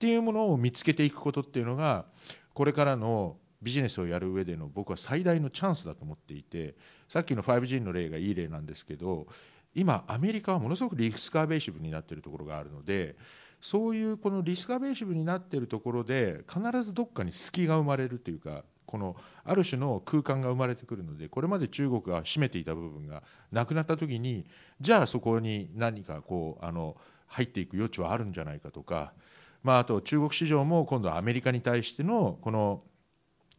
[0.00, 2.06] っていうものを見つけていくことっていうのが
[2.54, 6.74] これからのビジネスをやる上での僕は最大のチャンスだと思っていて
[7.06, 9.26] さっきの 5G の例がいい例なんですけど
[9.74, 13.14] 今アメリカはものすごくリスクアベーシブになっているところがあるので
[13.60, 24.46] そういうこのリスクアベーシブになっているところで必ずどっかに隙が生まれるというかこのある種の空間が生まれてくるのでこれまで中国が占めていた部分がなくなった時に
[24.80, 29.12] じゃあそこに何かこうあの入っていく余地はあるんじゃないかとか、
[29.62, 32.82] まあ、あと中国市場も今度はアメリカに対してのこの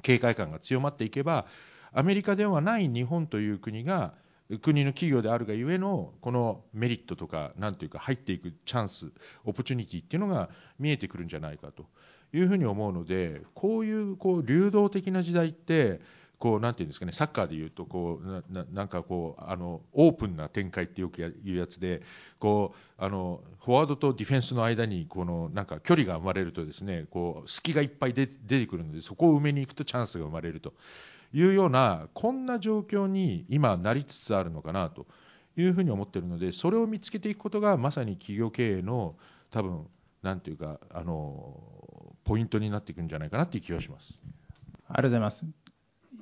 [0.01, 1.45] 警戒感が強まっていけば
[1.93, 4.13] アメリカではない日本という国が
[4.61, 9.11] 国の企業であるがゆえのこのメリットとか何ていうか入っていくチャンス
[9.45, 11.85] オプチュニティっていうのが見えてくるんじゃないかと
[12.33, 16.02] いうふうに思うのでこういうこう流動的な時代って
[16.42, 22.02] こうなんていうんですかねサッカーでいうとこうななんかこうあのオープンな展開ってよく言うやつで
[22.39, 30.73] こうあのフォワードとディフェンスの間にこのなんか距離が生まれるとですねこう隙がいっぱい出てくるのでそこを埋めに行くとチャンスが生まれると
[31.31, 35.06] いうようなこんな状況に今なりつつあるのかなと
[35.56, 39.15] いうふうに思っているのでそれを見つけていくことがまさに企業経営の
[39.52, 39.85] 多分
[40.23, 41.62] なんていうかあの
[42.23, 44.19] ポイントになっていくんじゃないかなっていう気がします。
[44.87, 45.60] ありがとうございます。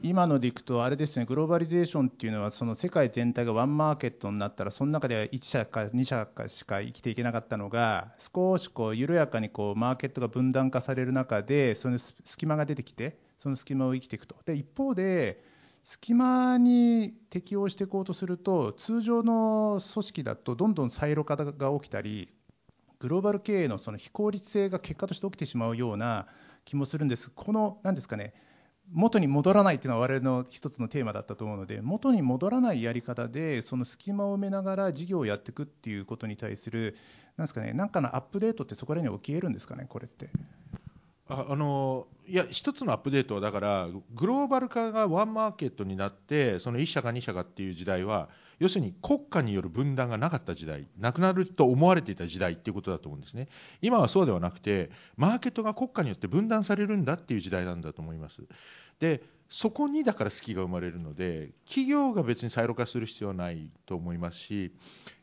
[0.01, 14.37] 今のでいくと、あれですね、グローバリゼーションっていうのは、その世界全体がワンマーケットになったら、その中では1社か2社かしか生きていけなかったのが、少しこう緩やかにこうマーケットが分断化される中で、その隙間が出てきて、その隙間を生きていくと。
[14.45, 15.43] で一方で
[15.83, 22.29] 隙間に適応していこうとすると、通常の組織だとどんどんサイロ化が起きたり、
[22.99, 26.27] グローバル経営のその非効率性が結果として起きてしまうような
[26.63, 27.29] 気もするんです。
[27.29, 28.33] この何ですかね
[28.91, 36.97] 元に戻らないっていうのは我々の一つのテーマだったと思うので元に戻らないやり方でその隙間を埋めながら事業をやっていくっていうことに対する
[37.37, 40.29] なんですかねなんかのアップデートってそこら辺に起きえるんですかねこれって。
[41.31, 48.29] ああのいや一つのアップデートはだからグローバル化がワンマーケットになってその1社か2社かっていう時代は
[48.59, 53.47] 要するに国家による分断がなかった時代なくなると思われていた時代っていうことだと思うんですね。
[53.81, 58.43] 今はそうではなくてマーケットが国家によって分断されるんだっていう時代なんだと思います。
[58.99, 64.71] でそこにだから隙が生まれるので企業が別にサイロ化する必要はないと思いますし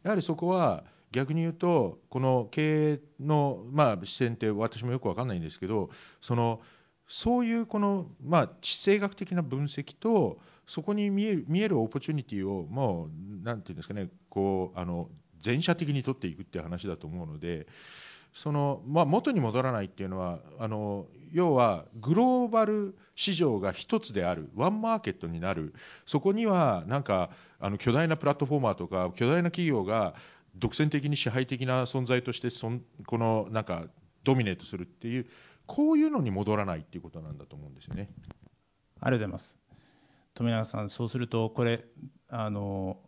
[0.02, 0.82] やはりそこは
[1.12, 6.60] 逆に言うとこの経営の、まあ、視点って私もよく分かんないんですけどその
[7.08, 13.08] そういうこの、まあ、地政学的な分析とそこに見える見えるオポチュニティをもう
[13.44, 15.08] 何て言うんですかねこうあの
[15.40, 17.68] 全社的に取っていくっていう話だと思うので
[18.32, 27.30] その、まあ、元に戻らないっていうのはあの要はグローバル市場が一つであるワンマーケットになるそこにはなんか
[27.60, 30.14] あの巨大なプラットフォーマーとか巨大な企業が
[30.56, 33.84] 独占的に支配的な存在としてそんこのなんか
[34.24, 35.26] ドミネートするっていう
[35.66, 38.08] こういうのに戻らないっていうことなんだと思うんですよね。
[39.00, 39.58] ありがとうございます。
[40.34, 41.84] 富永さん、そうするとこれ
[42.28, 42.98] あの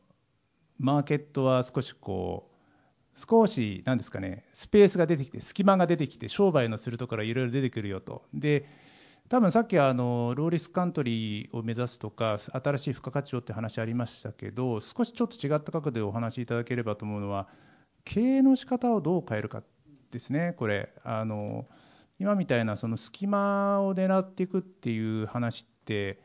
[0.79, 8.23] マーケットは少しこう少しなんですかねスペースが出てきて隙間が出てきて商売のするところいろいろ出てくるよと。
[8.33, 8.67] で
[9.29, 17.47] 多分さっきあのローリスカントリーを目指すとか新しい付加価値をって話ありましたけど少しちょっと違った角度でお話しいただければと思うのは
[18.05, 19.63] 経営の仕方をどう変えるか
[20.11, 21.67] ですねこれあの
[22.19, 26.21] 今みたいなその隙間を狙っていくっていう話って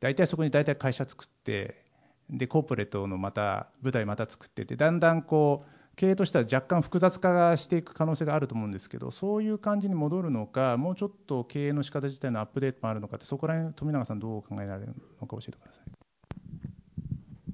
[0.00, 1.84] 大体そこに大体会社作って
[2.30, 15.84] でコーポレートのまた舞台また作っててだんだんこう経営としては若干複雑化していく可能性があると思うんですけど、そういう感じに戻るのか、もうちょっと経営の仕方自体のアップデートもあるのかって、そこら辺、富永さん、どう考えられるのか教えてください。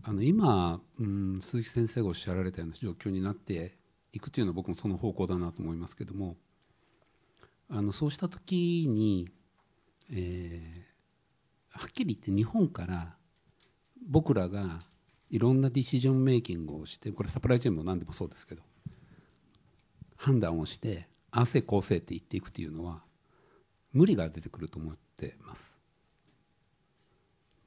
[0.03, 3.77] あの今、うん、鈴木先生がおっしゃられたような状況になって
[4.13, 6.37] いくというのは、僕もその方向だなと思いますけども、
[7.71, 9.29] あのそうしたときに、
[10.13, 13.15] えー、はっきり言って日本から
[14.09, 14.81] 僕らが
[15.31, 18.63] いろんなディシジョンメイキングをしてこれサプライチェーンも何でもそうですけど
[20.17, 23.03] 判断をしてああせこうせって言っていくというのは
[23.93, 25.79] 無理が出てくると思ってます。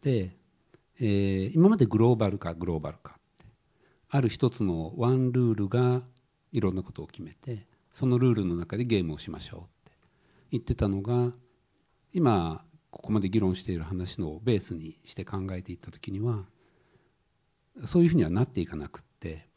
[0.02, 0.36] で、
[1.00, 3.46] えー、今までグローバル化グローバル化って
[4.10, 6.02] ある一つのワンルールが
[6.52, 9.73] いろんなことを決めてそのルールの中でゲームをしましょう
[10.54, 11.34] 言ってたのが
[12.12, 16.46] 今ここまで議論している話のベースにして考えていった時には
[17.86, 19.48] そういうふうにはなっていかなくって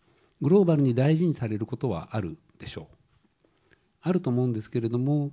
[0.40, 3.76] グローバルに大事にされることはあるでしょう。
[4.00, 5.32] あると思うんですけれども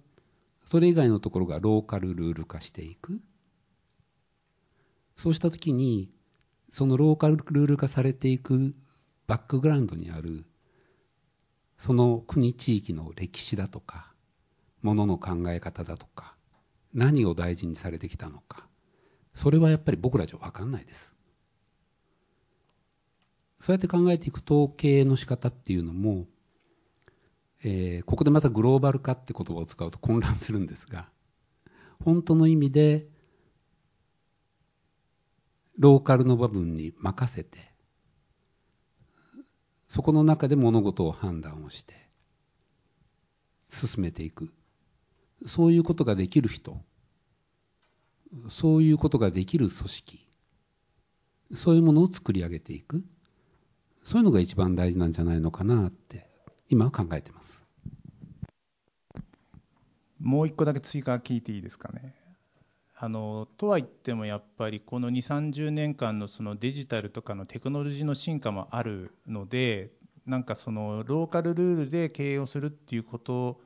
[0.65, 3.21] それ以外のところがローカルルール化していく。
[5.15, 6.09] そうした時に
[6.71, 8.75] そのローカルルール化されていく
[9.27, 10.43] バックグラウンドにある
[11.77, 14.12] その国地域の歴史だとか
[14.83, 16.35] ものの考え方だとか
[16.93, 18.67] 何を大事にされてきたのか
[19.33, 21.11] それはやっぱり僕らじゃ分かんないです。
[23.59, 26.25] そうやって考えていくと経営の仕方っていうのも、
[27.63, 31.07] えー、ここでまたグローバル化って言葉を使うと混乱するんですが
[32.03, 33.07] 本当の意味で
[35.79, 37.71] ローカルの部分に任せて
[39.87, 41.93] そこの中で物事を判断をして
[43.69, 44.51] 進めていく。
[45.45, 46.81] そういうことができる人。
[48.49, 50.27] そういうことができる組織。
[51.53, 53.03] そういうものを作り上げていく。
[54.03, 56.27] そういうのが一番大事なんじゃないのかなって
[56.69, 57.63] 今は考えてます。
[60.19, 62.15] もう一個だけ追加聞いていいですかね。
[62.95, 69.91] あのとは言ってもやっぱりこの2 3 0年間のそのデジタルとかのテクノロジーの進化もあるので
[70.25, 73.59] なんかそのローカルルールで経営をするっていうこと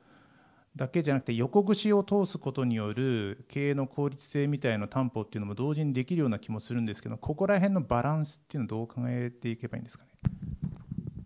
[0.76, 10.10] だけじゃなくて横串を通すことによる経営の効率性みたいな担保っていうのも同時にできるような気もするんですけどここら辺のバランスっていうのはどう考えていけばいいんですかね？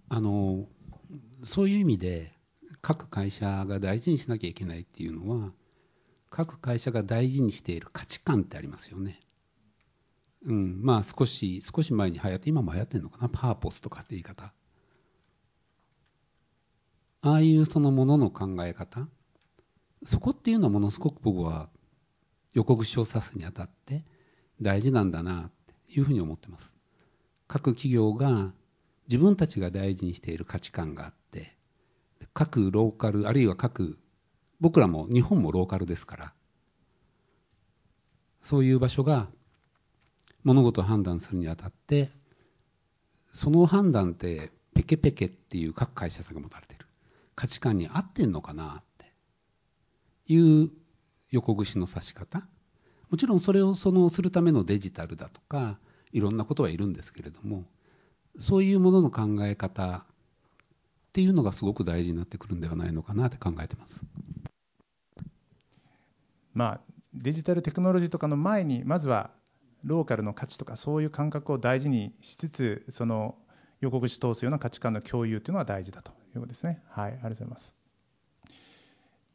[0.08, 0.66] あの
[1.44, 2.32] そういう意味で
[2.80, 5.52] 各会社が大事にしなきゃいけないっていうのは
[6.30, 9.20] 各会社が大事にしている価値観ってありますよね。
[10.44, 14.52] うん、まあ少し、少し前に流行って、今も流行ってるのかな、パーポスとかって言い方。
[17.20, 19.06] ああいうそのものの考え方、
[20.04, 21.68] そこっていうのはものすごく僕は
[22.54, 24.04] 横串を刺すにあたって
[24.60, 25.50] 大事なんだなっ
[25.86, 26.76] ていうふうに思ってます。
[27.48, 28.52] 各企業が
[29.08, 31.56] 自分たちが大事にしている価値観があって、
[32.34, 33.98] 各ローカル、あるいは各、
[34.60, 36.32] 僕らも日本もローカルですから、
[38.40, 39.28] そういう場所が
[40.44, 42.10] 物事を判断するにあたって、
[43.32, 46.86] その判断ってペケペケっていう各会社さんが持たれてる
[47.34, 48.82] 価値観に合ってんのかな
[50.26, 50.70] いう
[51.30, 52.46] 横串の刺し方
[53.10, 55.78] もちろんそれをそのするためのデジタルだとか
[56.12, 57.64] いろんなことはいるんですけれども
[58.38, 60.06] そういうものの考え方
[61.12, 64.02] っていうのがすごく大事になってくるんではないのかなって考えてます。
[66.54, 66.80] まあ、
[67.12, 69.30] デジタルテクノロジーとかの前にまずは
[69.84, 73.36] ローカルの価値とかそういう感覚を大事にしつつその
[73.80, 76.82] 横串通すような価値観の共有というのは大事だということですね。
[76.88, 77.81] はい、ありがとうございます。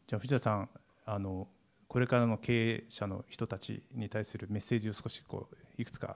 [0.08, 0.70] じゃあ藤田さん
[1.06, 1.50] あの
[1.90, 6.16] これからの経営者の人たちに対するメッセージを少しこういくつか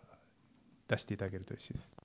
[0.88, 1.96] 出していただけると嬉しいです。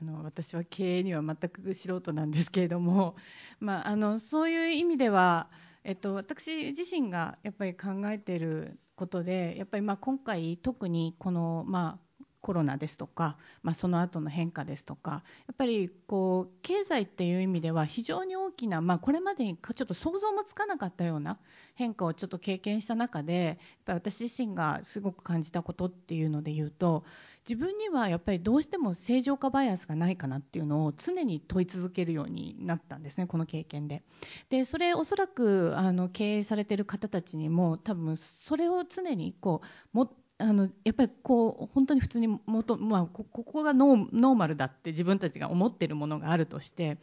[0.00, 3.14] あの私は経営には全く素人なんですけれども、
[3.60, 5.48] まあ、あのそういう意味では、
[5.84, 12.11] えっと、私自身がやっぱり考えていることでやっぱりまあ今回特にこのまあ
[12.42, 21.38] コロナですとか、まあ、その後の変化ですとかやっぱりこう経済っていう意味では非常に大きな、まあ、これまでにちょっと想像もつかなかったような
[21.74, 27.04] 変化をちょっと経験した中でやっぱり私自身がすごく感じたことっていうので言うと
[27.48, 34.02] 自分にはやっぱりどうしても正常化バイアスがないかなっていうのを常に問い続けるようになったんですねこの経験で。
[34.48, 39.60] でそれおそらくあの経営されてる方たちにも多分それを常にこ
[39.92, 40.12] うも
[40.42, 46.94] あのやっぱりこう本当に普通に元、まあ、ここがノーマルだって自分たちが思っているものがあるとしてや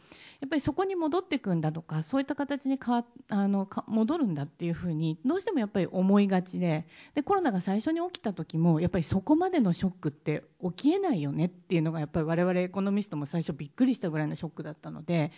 [0.46, 15.32] っぱりそこに戻っていくんだとかそういった形に変わあの戻るんだっていうふうにどうしてもやっぱり思いがちででコロナが最初に起きた時もやっぱりそこまでのショックって起きえないよねっていうのがやっぱり我々エコノミストも最初びっくりしたぐらいのショックだったので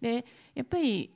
[0.00, 1.12] でやっぱり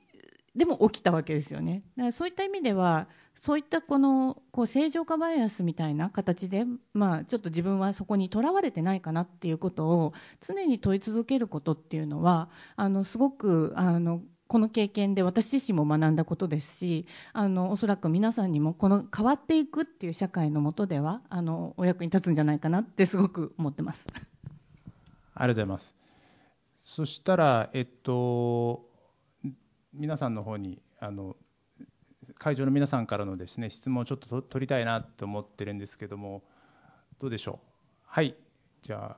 [0.55, 1.83] でも起きたわけですよね。
[1.95, 24.05] だからそういった意味ではそういったこのこう正常化バイアスみたいな形で、まあ、ちょっと自分はそこにとらわれてないかなっていうことを常に問い続けることっていうのはあのすごくあのこの経験で私自身も学んだことですしあのおそらく皆さんにもこの変わっていくっていう社会のもとではあのお役に立つんじゃないかなってすごく思ってます。
[24.13, 25.95] ありがとうございます。
[26.83, 28.90] そしたら、えっと、
[29.93, 31.35] 皆さんの方にあの
[32.37, 36.43] 会場の皆さんからのですね質問をちょっと取りたいなと思ってるんですけども
[37.19, 37.65] どうでしょう？
[38.05, 38.35] はい
[38.81, 39.17] じゃ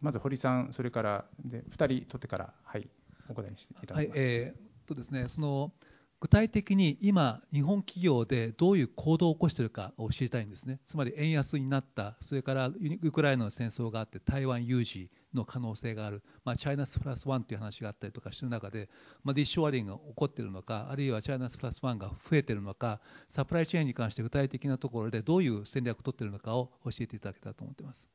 [0.00, 2.88] まず堀さんそれからで2人取ってからはい
[3.28, 4.18] お答えしていただきます。
[4.18, 5.72] はいえーとですね、その
[6.18, 18.88] 具体的に今、日本企業でどういう行動を起こしているかを知りたいんですね、つまり円安になった、それからウクライナの戦争があって、台湾有事の可能性がある、まあ、チャイナスプラスワンという話があったりとかしている中で、
[19.24, 28.08] まあ、ディッシュワリングが起こっているのか、あるいはチャイナスプラスワンが増えているのか、サプライチェーンに関して具体的なところでどういう戦略を取っているのかを教えていただけたらと思っています。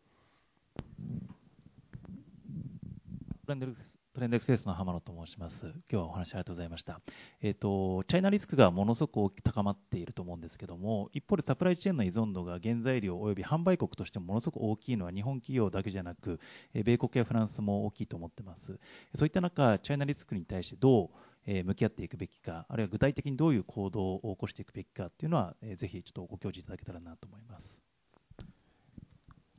[3.45, 4.00] ランデルです。
[4.13, 5.67] トレンドエクスプレスの浜野と申します。
[5.67, 6.99] 今日はお話ありがとうございました。
[7.41, 16.41] えっ、ー、と、チャイナリスクがものすごく高まっていると思うんですけども、一方でサプライチェーンの依存度が原材料及び販売国としてものすごく大きいのは日本企業だけじゃなく、
[16.73, 18.77] 米国やフランスも大きいと思ってます。
[19.15, 21.09] そういった中、チャイナリスクに対してど
[21.47, 27.81] う向き合っていくべきか、あるいは具体的にどういう行動を起こしていくべきかっていうのは、ぜひちょっとご教示いただけたらなと思います。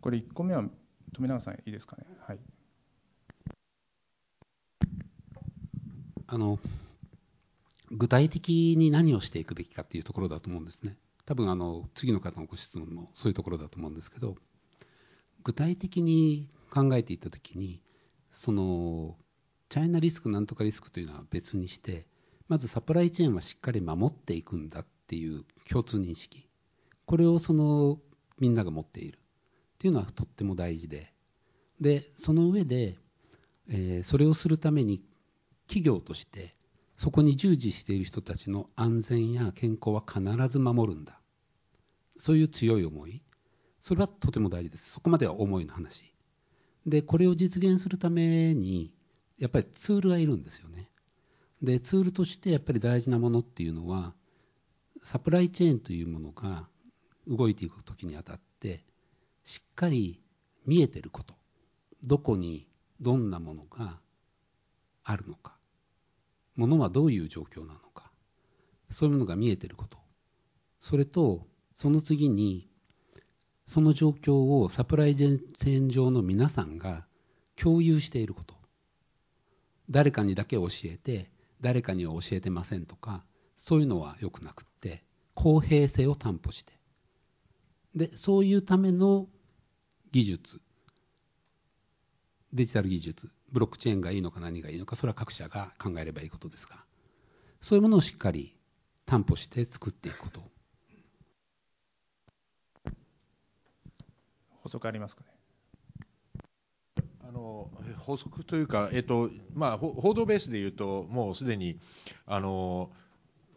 [0.02, 0.62] これ1個目は
[1.14, 2.04] 富永さんいいですかね？
[2.26, 2.38] はい。
[6.32, 6.58] あの
[7.90, 10.96] 具体的に何をしていくべきかっていうところだと思うんですね。
[11.26, 14.36] 多分あの次の方のご質問もそういうところだと思うんですけど
[15.44, 17.82] 具体的に考えていった時に
[18.30, 19.14] その
[19.68, 22.06] チャイナリスクなんとかリスクというのは別にして
[22.48, 26.48] まずサプライチェーンはしっかり守っていくんだっていう共通認識。
[27.04, 27.98] これをその
[28.38, 29.18] みんなが持っている。
[29.18, 31.12] っていうのはとっても大事で。
[31.78, 32.96] でその上で、
[33.68, 35.02] えー、それをするために
[35.66, 36.54] 企業として
[36.96, 41.20] そこに従事している人たちの安全や健康は必ず守るんだ。
[42.18, 43.22] そういう強い思い。
[43.80, 44.90] それはとても大事です。
[44.90, 46.14] そこまでは思いの話。
[46.86, 48.92] でこれを実現するために
[49.38, 50.88] やっぱりツールがいるんですよね。
[51.62, 54.14] でツールとしてやっぱり大事なものっていうのは
[55.02, 56.68] サプライチェーンというものが
[57.26, 58.84] 動いていく時にあたって
[59.44, 60.20] しっかり
[60.66, 61.34] 見えてること。
[62.04, 62.68] どこに
[63.00, 64.00] どんなものが
[65.04, 65.56] あるのか。
[66.56, 68.10] ものはどういう状況なのか。
[68.90, 69.98] そういうものが見えてること。
[70.80, 72.68] それとその次に
[73.66, 77.06] その状況をサプライチェーン上の皆さんが
[77.56, 78.54] 共有していること。
[79.90, 81.30] 誰かにだけ教えて
[81.60, 83.24] 誰かには教えてませんとか
[83.56, 86.72] そういうのは良くなくって公平性を担保して。
[87.94, 89.28] でそういうための
[90.10, 90.60] 技術。
[92.52, 96.76] デジタル技術ブロックチェーンがいいのか何がいいのかそれは各社が考えればいいことですが
[97.60, 98.56] そういうものをしっかり
[99.06, 100.42] 担保して作っていくこと
[104.62, 105.28] 補足ありますかね？
[107.26, 111.78] あの補足というか、えっとまあ、報道ベースでいうと、もうすでに
[112.26, 112.90] あの、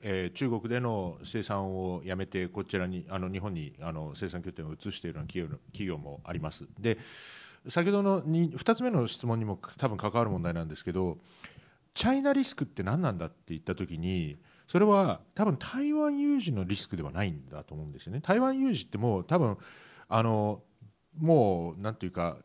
[0.02, 6.68] えー、中国での生産をやめて、こちらにあの日本にあの生産拠点を移しているような企業企業もあります。
[6.80, 6.98] で
[7.70, 11.18] 先ほどの 2, 2つ目の質問にも多分関わる問題なんですけど、
[11.94, 14.38] チャイナリスクって何なんだって言ったときに、
[14.68, 18.22] それは多分台湾有事のリスクではないんだと思うんですよね。
[18.22, 19.58] 台湾有事ってもう多分
[20.10, 20.62] あの
[21.18, 22.38] もうなんていうか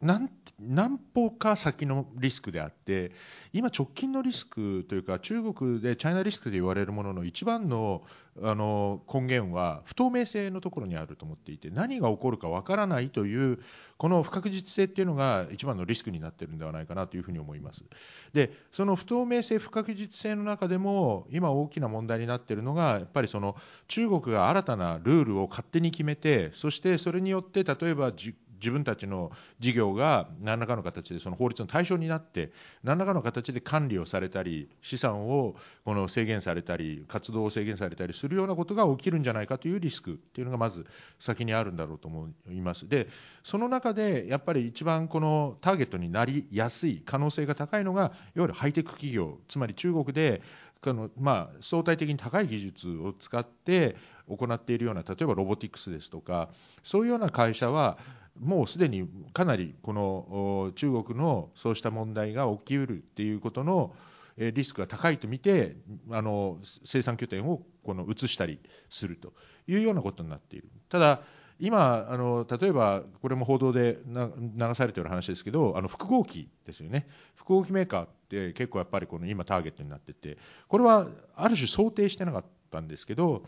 [0.00, 0.28] なん
[0.60, 3.12] 何歩か先のリスクであって
[3.52, 8.02] 今、直近のリスクというか中国でチャイナリスクと言われるものの一番の
[8.42, 13.58] あの根源は不透明性のところにあると思っていて何が起こるかわからないという
[13.98, 17.84] この不確実性っていうのが一番のリスクになっているのではないかなというふうに思います。
[18.32, 23.56] でその不透明性、不確実性の中でも今大きな問題になっているのがやっぱりその
[23.88, 28.12] 中国が新たなルールを勝手に決めてそしてそれによって例えば
[28.60, 32.52] 自分たちの事業が何らかの形でその法律の対象になって
[32.84, 40.86] 何らかの形で管理をされたり資産をこの制限されたり活動を制限されたりするようなことが起きるんじゃないかというリスクっていうのがまず
[41.18, 42.88] 先にあるんだろうと思います。
[42.88, 43.08] で
[43.42, 50.42] その中でやっぱり一番このターゲットになりやすい可能性が高いのがいわゆるハイテク企業つまり中国で
[50.82, 53.96] このまあ相対的に高い技術を使って
[54.28, 56.48] 行っているような例えばロボティクスですとか
[56.82, 57.98] そういうような会社は
[58.40, 63.94] もうすでにかなりこの中国のそうした問題が起きうるっていうことの
[64.36, 65.76] リスクが高いと見て
[66.10, 69.34] あの生産拠点をこの移したりすると
[69.66, 70.68] いうようなことになっている。
[70.88, 71.22] ただ
[71.62, 80.38] 今あの例えばこれも報道で流されている話ですけどあの複合機ですよね複合機メーカーって結構やっぱりこの今ターゲットになってて
[80.68, 83.42] これはある種想定してなかったんですけど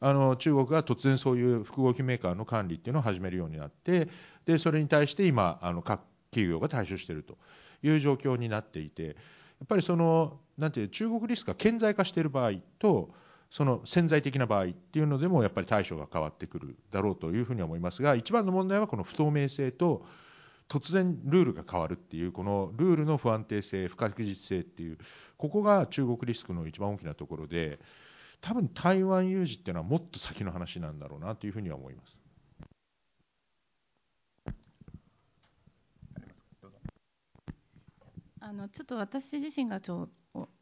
[0.00, 4.08] あの中国が突然そういう複合機メーカーの管理っていうのを始めるようになって
[4.44, 7.38] でそれに対して今あの各企業が対処していると
[7.82, 9.12] いう状況になっていてや
[9.64, 13.10] っぱりそのなんていう中国リスクが顕在化している場合と
[13.50, 20.04] その潜在的な場合っていうのでもやっぱり対処が変わってくるだろうというふうに思いますが一番の問題はこの不透明性と
[20.68, 24.98] 突然ルールが変わるっていうこのルールの不安定性不確実性っていう
[25.36, 27.78] ここが中国リスクの一番大きなところで
[28.40, 32.20] 多分台湾有事っていうのはもっと先の話なんだろうなというふうには思います。
[38.40, 40.08] あのちょっと私自身がちょ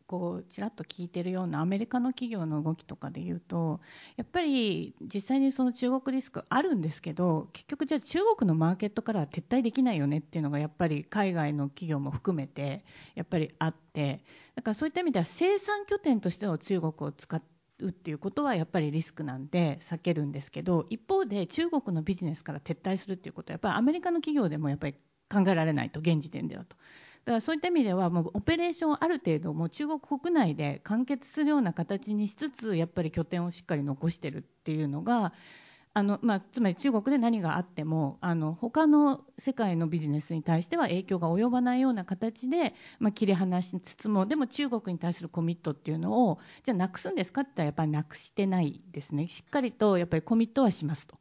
[0.06, 3.80] こうちらっと聞いてるようなアメリカの企業の動きとかで言うと
[4.16, 14.22] やっぱり実際にその中国リスクあるんですけど結局じゃあ中国のマーケットからは撤退できないよねっていうのがやっぱり海外の企業も含めてやっぱりあって
[14.54, 24.94] だからそういった意味では生産拠点としての中国を使ってうっていうことはやっぱりリスクなんで避けるんですけど一方で中国のビジネスから撤退するっていうことはやっぱりアメリカの企業でもやっぱり
[25.32, 26.76] 考えられないと現時点ではと。
[27.24, 35.32] だからそういった意味ではもうオペレーションをある程度もう中国国内で完結するような形にしつつやっぱり拠点をしっかり残してるっていうのが
[35.96, 51.16] あのまあ、つまり中国で何があってもあの他の世界のビジネスに対しては影響が及ばないような形で、まあ、切り離しつつもでも中国に対するコミットっていうのをじゃあなくすんですかって言ったらやっぱりなくしてないですねしっかりとやっぱりコミットはしますと。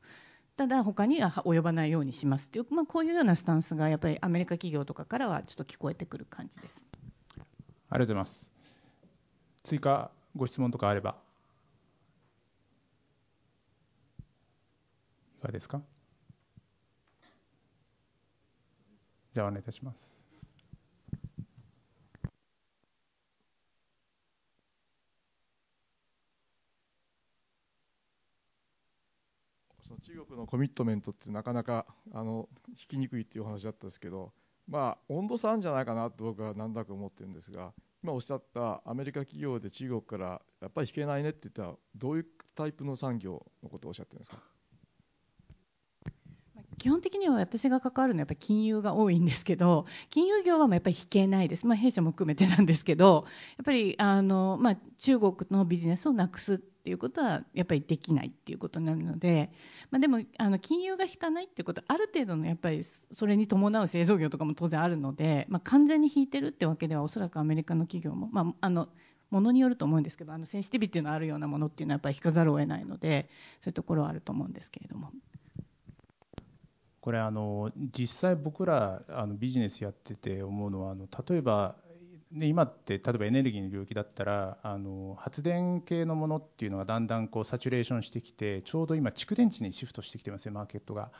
[0.57, 6.86] ただ他には及ばないようにしますっていう、まあ、こういうようなスタンスがやっぱりアメリカ企業とかからはちょっと聞こえてくる感じです。
[7.38, 8.51] ありがとうございます。
[9.63, 11.15] 追加ご質問とかあれば。
[15.48, 15.82] がですか？
[19.34, 20.24] じゃあお願いいたします。
[29.82, 34.32] その中国のコミットメントってなかなかあの引きにくいっていうお話だったんですけど
[34.66, 44.53] まあ、温度差あるんじゃないかなと僕はなんだか思ってるんですが、今おっしゃったアメリカ企業で中国からやっぱり引けないねって言ったら、どういうタイプの産業のことをおっしゃってるんですか？
[46.84, 53.24] 基本的には私が関わるのはやっぱり金融が多いんですけど金融業はやっぱり引けないです、まあ、弊社も含めてなんですけど
[53.56, 59.50] やっぱりあの、まあ、中国のビジネスをなくすっていうことはやっぱりできないっていうことになるので、
[59.92, 68.90] まあ、でもあの金融が引かないっていうことはある程度のやっぱりそれに伴う製造業とかも当然あるので、まあ、完全に引いてるってわけではおそらくアメリカの企業も、まあ、あの
[69.30, 73.30] ものによると思うんですけどあのセンシティビティのあるようなものっていうのはやっぱり引かざるを得ないので
[73.62, 75.12] そういうところはあると思うんですけれども。
[77.04, 81.76] これあの実際僕らあのビジネスやってて思うのはあの例えば
[82.32, 91.12] で今って例えばエネルギーの領域だったらあの発電系のものっていうのがだんだんこうサチュレーションしてきてちょうど今蓄電池にシフトしてきてますよマーケットが。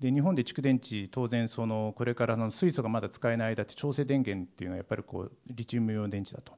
[0.00, 6.52] で日本で蓄電池当然そのこれからの水素がまだ使えない間って調整電源っていうのはやっぱりこうリチウムイオン電池だと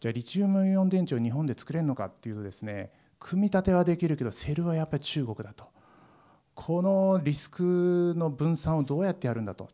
[0.00, 5.71] じゃあリチウムイオン電池を日本で作れるのかっていうとですね組み立てはできるけどセルはやっぱり中国だと。
[6.54, 9.68] このリスクの分散をどうやってやるんだと。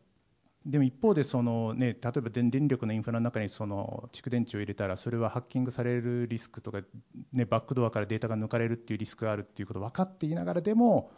[0.65, 6.81] でも一方でその、ね、例えば電力のインフラの中にその蓄電池を入れたらそれはハッキングされるリスクとか、
[7.31, 11.11] ね、バックドアからデータが抜かれるっていうリスクがあるっていうことを分かっていながらでも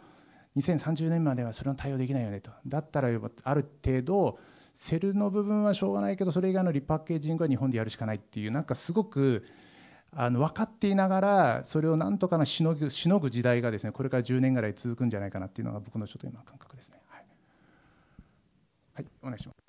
[0.56, 4.38] 2030年まではそれは対応できないよねとだったらある程度
[4.74, 9.44] セルの部分はしょうがないけどそれ以外のリパッケージングは日本でやるしかないっていうなんかすごく
[10.14, 17.00] あの分かっていながらそれをなんとかしのぐしのぐ時代がですねこれから10年ぐらい続くんじゃないかなっていうのが僕のちょっと今感覚ですね。
[17.08, 17.24] はい、
[18.94, 19.62] はい、お願いします。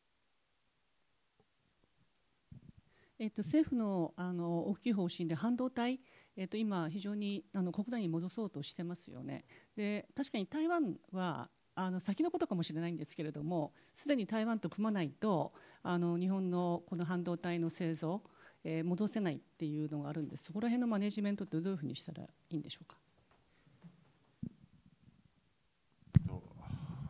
[3.20, 6.02] えっと、政府のあの大きい方針で半導体、
[6.36, 9.46] えっと、今、非常にあの国内に戻そうとしてますよね。
[9.78, 18.22] で確かに台湾はあの先のことかもしれないんですけれどもすでに台湾と組まないとあの日本のこの半導体の製造
[18.64, 22.98] えー、戻せないっていうのがあるんですそこら辺のマネジメントってどういうふうにしたらいいんでしょうか？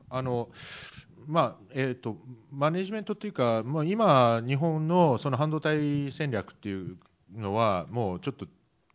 [0.10, 0.50] あの
[1.26, 2.18] まあえーと、
[2.52, 6.98] マネジメントというか、まあ、今、日本のその半導体戦略っていう
[7.34, 8.46] のは、もうちょっと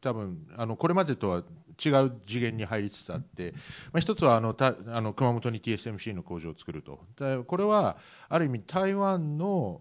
[0.00, 1.42] 多分あのこれまでとは
[1.84, 3.52] 違う次元に入りつつあって、
[3.92, 7.00] まあ、一つはあのたあの熊本に TSMC の工場を作ると、
[7.44, 7.96] これは
[8.28, 9.80] ある意味、台湾の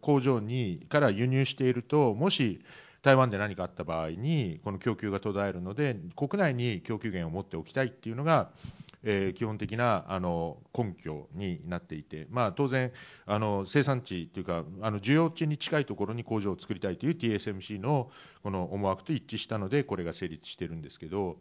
[0.00, 2.60] 工場にから輸入していると、もし
[3.02, 8.50] 台湾で何かあった場合に、この供給が途絶えるので、国内に供給源を持っておきたいっていうのが、
[9.04, 12.92] えー、基本的なあの根拠になっていて、まあ、当然
[13.26, 18.10] あの生産地というかあの需要地に近いところに工場を作りたいという TSMC の
[18.42, 21.36] この思惑と一致したのでこれが成立してるんですけど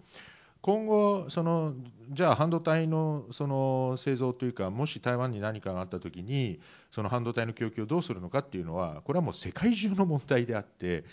[0.62, 1.74] 今後その
[2.12, 6.60] じゃあ半導体のその製造というかもし台湾に何かがあった時に
[6.92, 11.04] その半導体の供給をどうするのかっていうのはこれはもう世界中の問題であって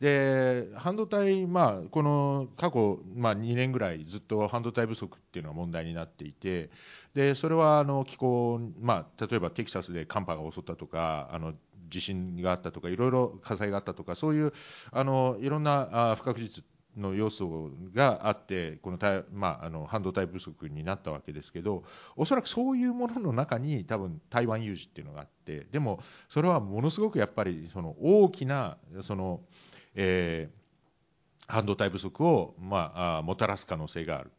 [0.00, 6.70] で半導体、まあ、この過去、まあ、2年ぐらいずっと半導体不足っていうのは問題になっていて
[7.14, 11.54] でそれはあの気候、まあ、例えばテキサスで寒波が襲ったとかあの
[11.88, 14.52] 地震があったとかいろいろ火災があったとかそういう
[14.92, 16.64] あのいろんなあ不確実
[16.96, 18.98] の要素があってこの
[19.32, 21.84] まあ、あの半導体不足になったわけですけど
[22.16, 29.40] おそらくそういうものの中に多分台湾有事っていうのがあってでもそれはものすごくやっぱりその大きなその
[29.96, 34.30] えー、半導体不足を、まあ、もたらす可能性がある。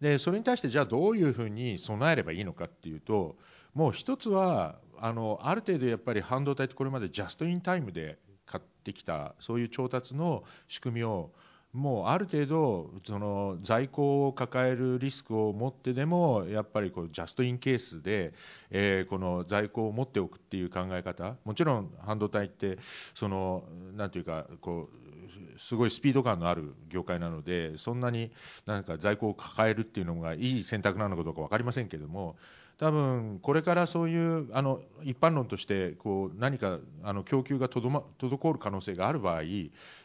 [0.00, 3.36] でそれに対してじゃあどういうふうに備えればいいのかっていうと
[3.74, 11.32] もう一つはあのある程度やっぱり半導体ってこれまでジャストインタイムで買ってきたそういう調達の仕組みを
[11.78, 18.34] もうある程度その在庫を抱えるリスクを持ってでもやっぱりこうジャストインケースで、
[18.70, 22.78] えこの在庫を持っておくっていう考え方もちろん半導体って
[23.14, 23.62] その
[23.96, 28.32] なんていうかこうすごいスピード感のある業界なのでそんなに
[28.66, 32.36] なんか在庫を抱えるっていうのがいい選択なのかどうか分かりませんけども
[32.78, 39.42] 多分これからそういうあの一般論としてこう何かあの供給が滞る可能性がある場合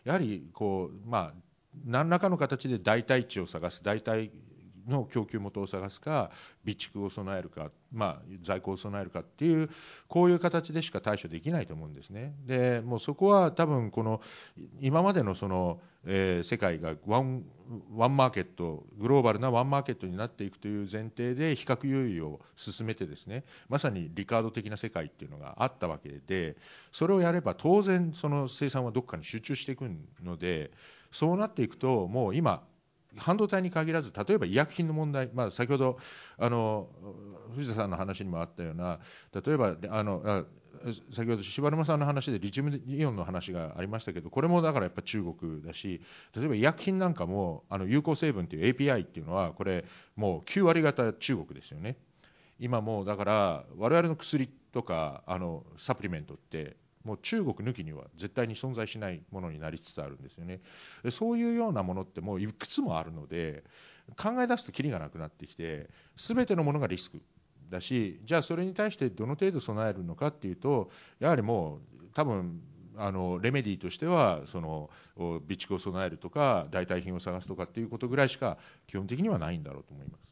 [0.04, 1.53] やはりこうまあ
[1.86, 4.30] 何らかの形で代替地を探す代替
[4.88, 6.32] の供給元を探すか
[6.64, 9.70] 備蓄を備えるか、まあ、在庫を備えるかっていう
[10.08, 12.34] こういう形でしか対処できないと思うんですね。
[12.46, 14.22] でもうそこは多分この
[14.80, 17.44] 今までのその、えー、世界がワン
[17.96, 26.58] ワンマーケットグローバルなワンマーケットになっていくという前提で比較優位を進めてですねまさにリカード的な世界っていうのがあったわけで
[26.92, 29.86] それをやれば当然その生産はどこかに集中していく
[30.22, 30.72] ので
[31.14, 32.64] そうなっていくともう今
[33.18, 35.98] 半導体に限らず例えば医薬品の問題、まあ、先ほど
[36.38, 36.90] あの
[37.56, 39.00] 藤田さんの話にもあったような
[39.34, 40.44] 例えばあのあ
[41.12, 46.02] 先ほど柴沼さんの話でリチウムイオンの話がありましたけどこれもだからやっぱ中国だし
[46.36, 49.86] 例えば医薬品なんかもあの有効成分という API っていうのはこれ
[50.16, 51.98] もう9割方中国ですよね。
[52.60, 60.62] 今もうだから我々の薬とかあのサプリメントってもう中国抜きには絶対に存在しないものになりつつあるんですよね
[61.10, 63.64] そういうようなものってもういくつもあるので
[64.18, 67.22] 考え出すときりがなくなってきて全てのものがリスク
[67.70, 70.90] だしじゃあそれに対してどの程度備えるのかっていうと
[71.20, 72.62] やはりもう多分
[72.96, 80.24] あのレメディーとしてはその備蓄を備えるとか代替品を探すとかっていうことぐらいしか基本的にはないんだろうと思います。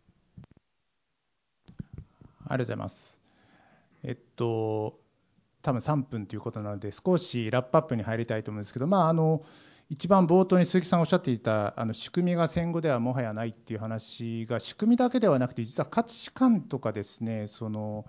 [2.44, 3.20] ありがとうございます。
[4.04, 5.01] えっと
[5.62, 9.44] 多分3分ということなので少しラップアップに入りたいと思うんですけど、まあ、あの
[9.90, 18.06] 一番冒頭に鈴木さんおっしゃっていたあの仕組みが戦後ではもはやないっていう話が仕組みだけではなくて実は価値観とかですねその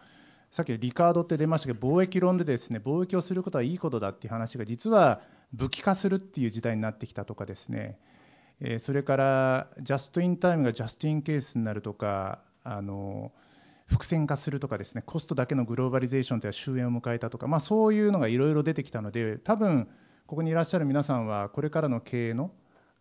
[0.51, 5.21] さっきリカードって出ましたけど貿易論でですね貿易をすることはいいことだっていう話が実は
[5.53, 7.99] 武器化するっていう時代になってきたとかですね。
[8.61, 13.33] えそれからジャストインタイムがジャストインケースになるとかあの
[13.93, 19.89] 伏線化するとかですねコストだけのグローバリゼーションという終焉を迎えたとか、まあ、そういうのがいろいろ出てきたので多分
[20.27, 22.53] ここにいらっしゃる皆さんはこれからの経営の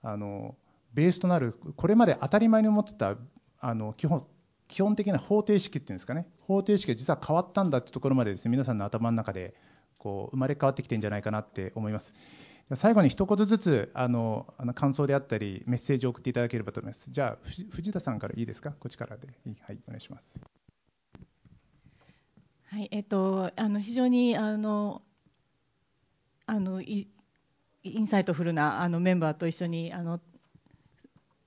[0.03, 0.55] あの
[0.93, 3.15] ベースとなるこれまで当たり前に思ってた
[3.59, 4.27] あの基本
[4.67, 6.27] 基本的な方程式っていうんですかね。
[6.39, 9.53] 方程式が実は変わったんだってところまでですね皆さんの頭の中で
[9.97, 12.13] こう生まれ変わってきてるんじゃないかなって思います。
[12.73, 17.11] 最後に一言ずつあのあの感想であったりメッセージを送っていただければと思います。
[17.11, 18.71] じゃあ藤田さんからいいですか？
[18.71, 19.27] こっちからで。
[19.61, 20.39] はいお願いします。
[22.71, 25.01] はいえっとあの非常にあの
[26.45, 30.21] あの insightful なあのメンバーと一緒にあの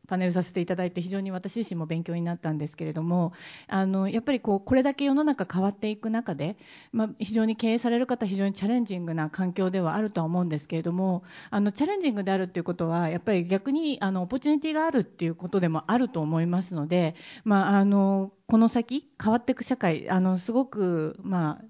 [0.07, 3.33] パネルさせていただいて非常に私自身も勉強になったんですけれども
[3.69, 6.57] あのやっぱりこうこれだけ世の中変わっていく中で、
[6.93, 21.65] まあ、非常に経営される方非常にチャレンジングな環境ではあるとは思うんですけれどもあのチャレンジングであるということはやっぱり逆にあの opportunity があるっていうことでもあると思いますので、まあ、あのこの先変わっていく社会あのすごく、まあ、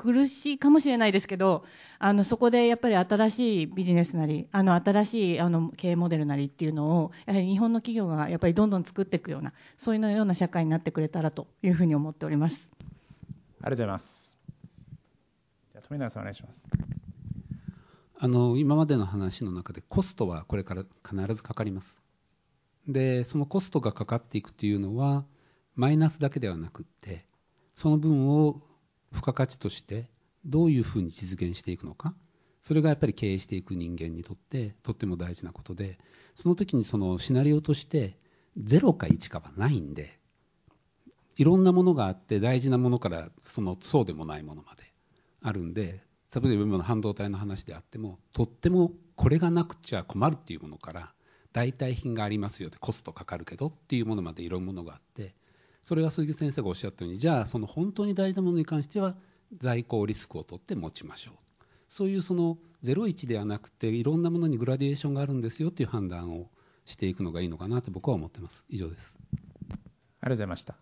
[0.00, 1.66] 苦しいかもしれないですけど
[1.98, 12.72] あのそこでやっぱり新しいビジネスなりあの新しいあの経営モデルなりっていうのをやはり日本の企業がやっぱりどんどん作っていくようなそういうような社会になってくれたらというふうに思っております。
[12.78, 14.36] ありがとうございます。
[15.72, 16.66] じゃ富永さんお願いします。
[18.18, 22.00] あの今までの話の中でコストはこれから必ずかかります。
[22.88, 25.26] でそのコストがかかっていくというのは
[25.74, 27.26] マイナスだけではなくって
[27.76, 28.62] その分を
[29.12, 30.08] 付加価値として
[30.44, 32.14] どういうふうに実現していくのか。
[32.62, 35.98] それがやっぱり経営していく人間にとってとっても大事なことで
[36.34, 38.18] その時にそのシナリオとして
[38.58, 40.18] 0か1かはないんで
[41.36, 44.92] いろんなものがあって大事なものからそのそうでもないものまで
[45.42, 46.02] あるんで
[46.34, 51.12] 例えば今の半導体の話であってもとってもこれがなくちゃ困るっていうものから
[51.52, 55.34] 代替品がありますよってコストかかるけどっていうものまでいろんなものがあって
[55.82, 59.16] それは鈴木先生がおっしゃったようにじゃあその本当に大事なものに関しては
[59.58, 61.34] 在庫リスクを取って持ちましょう。
[61.88, 66.48] そういうその01ではなくていろんなものにグラデーションがあるんですよっていう判断を
[66.84, 68.64] していくのがいいのかなと僕は思ってます。
[68.68, 69.14] 以上です。
[69.18, 70.76] ありがとうございました。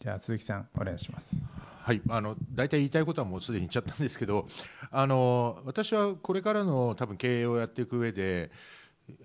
[0.00, 1.36] じゃあ鈴木さんお願いします。
[1.82, 2.02] はい。
[2.08, 4.46] あの大体言いたいことはもうすでに言っちゃったんですけど
[4.90, 8.50] あの私はこれからの多分経営をやっていく上で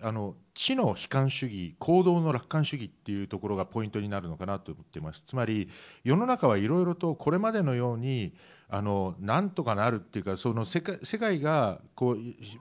[0.01, 5.23] あの知の悲観主義行動の楽観主義っていうところがポイントになるのかなと思っています。
[5.25, 5.69] つまり
[6.03, 8.33] 世の中はいろいろとこれまでのように
[8.69, 12.17] あのなんとかなるっていうかその世界世界がこう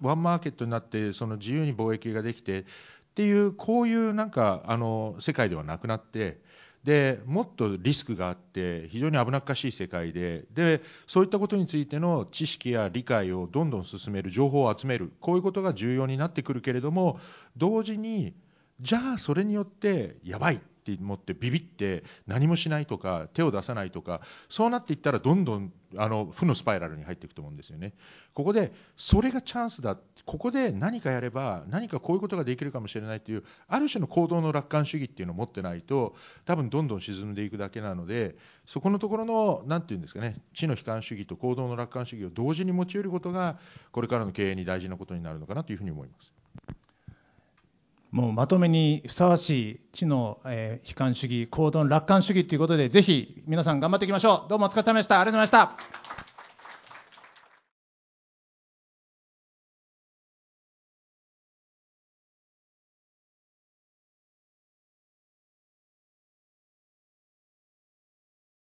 [0.06, 2.64] ワンマーケットになってその自由に貿易ができてっ
[3.14, 6.40] ていうこういうなんかあの世界ではなくなって
[6.84, 17.20] でもっとリスクがあって非常に危なっかしい世界ででそういったことについての知識や理解をどんどん進める情報を集めるこういうことが重要になってくるけれども
[17.56, 18.34] 同時に
[18.80, 20.60] じゃあそれによってやばい。
[20.90, 27.92] って思ってビビって何もしないとか手を出さないとかそうなっていったらどんどんあの負のスパイラルに入っていくと思うんですよね。
[28.34, 43.58] ここでそれがチャンスだここで何かやれば何かこういうことができるかもしれないというある種の行動の楽観主義っていうのを持ってないと多分どんどん沈んでいくだけなのでそこのところの何て言うんですかね知の悲観主義と行動の楽観主義を同時に持ち得ることが
[43.92, 46.32] これからの経営に大事なことになるのかなというふうに思います。
[48.12, 54.50] もうまとめにふさわしい知の、えー、悲観主義、行動の楽観主義ということで、ぜひ皆さん頑張っていきましょう。
[54.50, 55.20] どうもお疲れ様でした。
[55.20, 56.21] ありがとうございました。